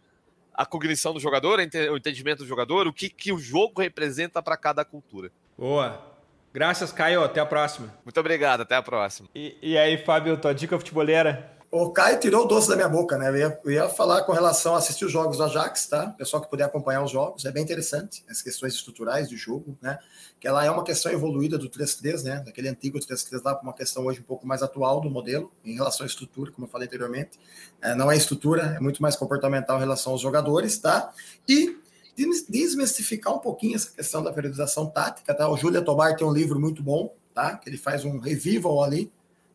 [0.54, 4.56] a cognição do jogador, o entendimento do jogador, o que, que o jogo representa para
[4.56, 5.32] cada cultura.
[5.58, 6.14] Boa.
[6.54, 7.24] Graças, Caio.
[7.24, 7.92] Até a próxima.
[8.06, 8.62] Muito obrigado.
[8.62, 9.28] Até a próxima.
[9.34, 11.53] E, e aí, Fábio, tua dica futebolera?
[11.76, 13.30] O Caio tirou o doce da minha boca, né?
[13.30, 16.06] Eu ia, eu ia, falar com relação a assistir os jogos do Ajax, tá?
[16.10, 19.98] Pessoal que puder acompanhar os jogos, é bem interessante, as questões estruturais do jogo, né?
[20.40, 22.44] Que ela é uma questão evoluída do 3-3, né?
[22.46, 25.74] Daquele antigo 3-3 lá para uma questão hoje um pouco mais atual do modelo, em
[25.74, 27.40] relação à estrutura, como eu falei anteriormente.
[27.82, 31.12] É, não é estrutura, é muito mais comportamental em relação aos jogadores, tá?
[31.50, 31.76] E
[32.16, 35.50] desmistificar um pouquinho essa questão da periodização tática, tá?
[35.50, 37.58] O Júlia Tobar tem um livro muito bom, tá?
[37.58, 39.12] Que ele faz um revival ali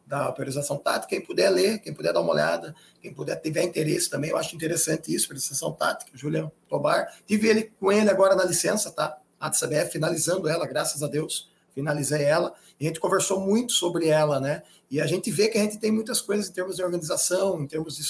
[0.08, 1.08] da periodização tática.
[1.08, 4.56] Quem puder ler, quem puder dar uma olhada, quem puder tiver interesse também, eu acho
[4.56, 6.10] interessante isso, periodização tática.
[6.14, 9.18] Júlia Tobar, tive ele com ele agora na licença, tá?
[9.38, 12.54] A CBF finalizando ela, graças a Deus, finalizei ela.
[12.80, 14.62] E a gente conversou muito sobre ela, né?
[14.90, 17.66] E a gente vê que a gente tem muitas coisas em termos de organização, em
[17.66, 18.02] termos de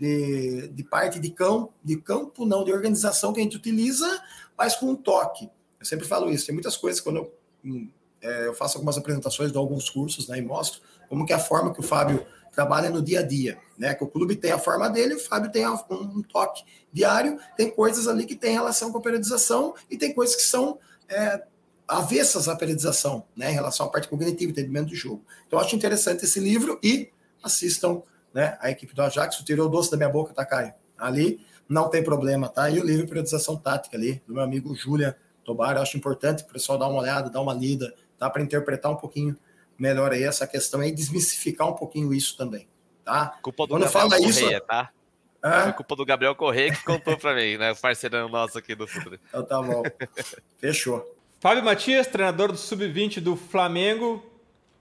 [0.00, 4.22] de, de parte de campo, de campo, não, de organização que a gente utiliza,
[4.56, 5.50] mas com um toque.
[5.78, 7.86] Eu sempre falo isso, tem muitas coisas quando eu, hum,
[8.22, 11.40] é, eu faço algumas apresentações de alguns cursos né, e mostro como que é a
[11.40, 13.94] forma que o Fábio trabalha no dia a dia, né?
[13.94, 18.08] Que o clube tem a forma dele, o Fábio tem um toque diário, tem coisas
[18.08, 21.44] ali que tem relação com a periodização e tem coisas que são é,
[21.86, 23.50] avessas à periodização, né?
[23.50, 25.24] Em relação à parte cognitiva, entendimento do jogo.
[25.46, 27.10] Então, eu acho interessante esse livro e
[27.42, 28.02] assistam
[28.32, 28.56] né?
[28.60, 30.72] A equipe do Ajax tirou o doce da minha boca, tá, Caio?
[30.96, 32.70] Ali não tem problema, tá?
[32.70, 36.46] E o livro periodização tática ali, do meu amigo Júlia Tobar, eu acho importante o
[36.46, 38.28] pessoal dar uma olhada, dar uma lida, tá?
[38.28, 39.34] Para interpretar um pouquinho
[39.78, 42.68] melhor aí essa questão e desmistificar um pouquinho isso também,
[43.02, 43.38] tá?
[43.42, 44.90] Culpa do Quando Gabriel fala Correia, isso, tá?
[45.64, 47.72] Foi culpa do Gabriel Correia que contou para mim, né?
[47.72, 49.18] O parceirão nosso aqui do futuro.
[49.26, 49.82] Então tá bom.
[50.58, 51.16] Fechou.
[51.40, 54.22] Fábio Matias, treinador do Sub-20 do Flamengo,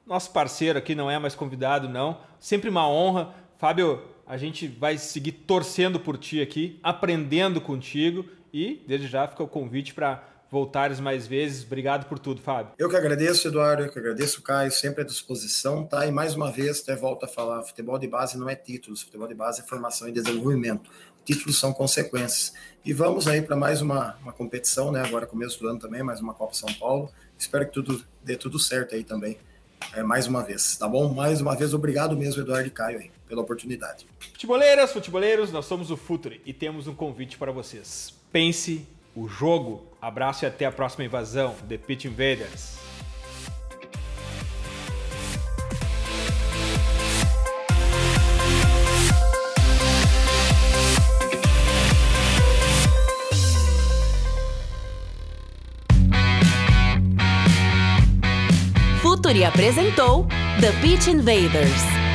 [0.05, 2.19] nosso parceiro aqui, não é mais convidado, não.
[2.37, 3.33] Sempre uma honra.
[3.57, 9.43] Fábio, a gente vai seguir torcendo por ti aqui, aprendendo contigo e desde já fica
[9.43, 11.63] o convite para voltares mais vezes.
[11.63, 12.73] Obrigado por tudo, Fábio.
[12.77, 16.05] Eu que agradeço, Eduardo, eu que agradeço, Caio, sempre à disposição, tá?
[16.05, 19.27] E mais uma vez, até volto a falar, futebol de base não é títulos, futebol
[19.27, 20.89] de base é formação e desenvolvimento.
[21.23, 22.53] Títulos são consequências.
[22.83, 25.03] E vamos aí para mais uma, uma competição, né?
[25.05, 27.11] Agora começo do ano também, mais uma Copa São Paulo.
[27.37, 29.37] Espero que tudo dê tudo certo aí também
[29.93, 31.13] é, mais uma vez, tá bom?
[31.13, 34.05] Mais uma vez, obrigado mesmo, Eduardo e Caio, aí, pela oportunidade.
[34.19, 38.13] Futeboleiras, futeboleiros, nós somos o Futre e temos um convite para vocês.
[38.31, 39.87] Pense o jogo.
[40.01, 41.55] Abraço e até a próxima invasão.
[41.67, 42.79] The Pitch Invaders.
[59.01, 60.25] Futuri apresentou
[60.59, 62.08] The Pitch Invaders.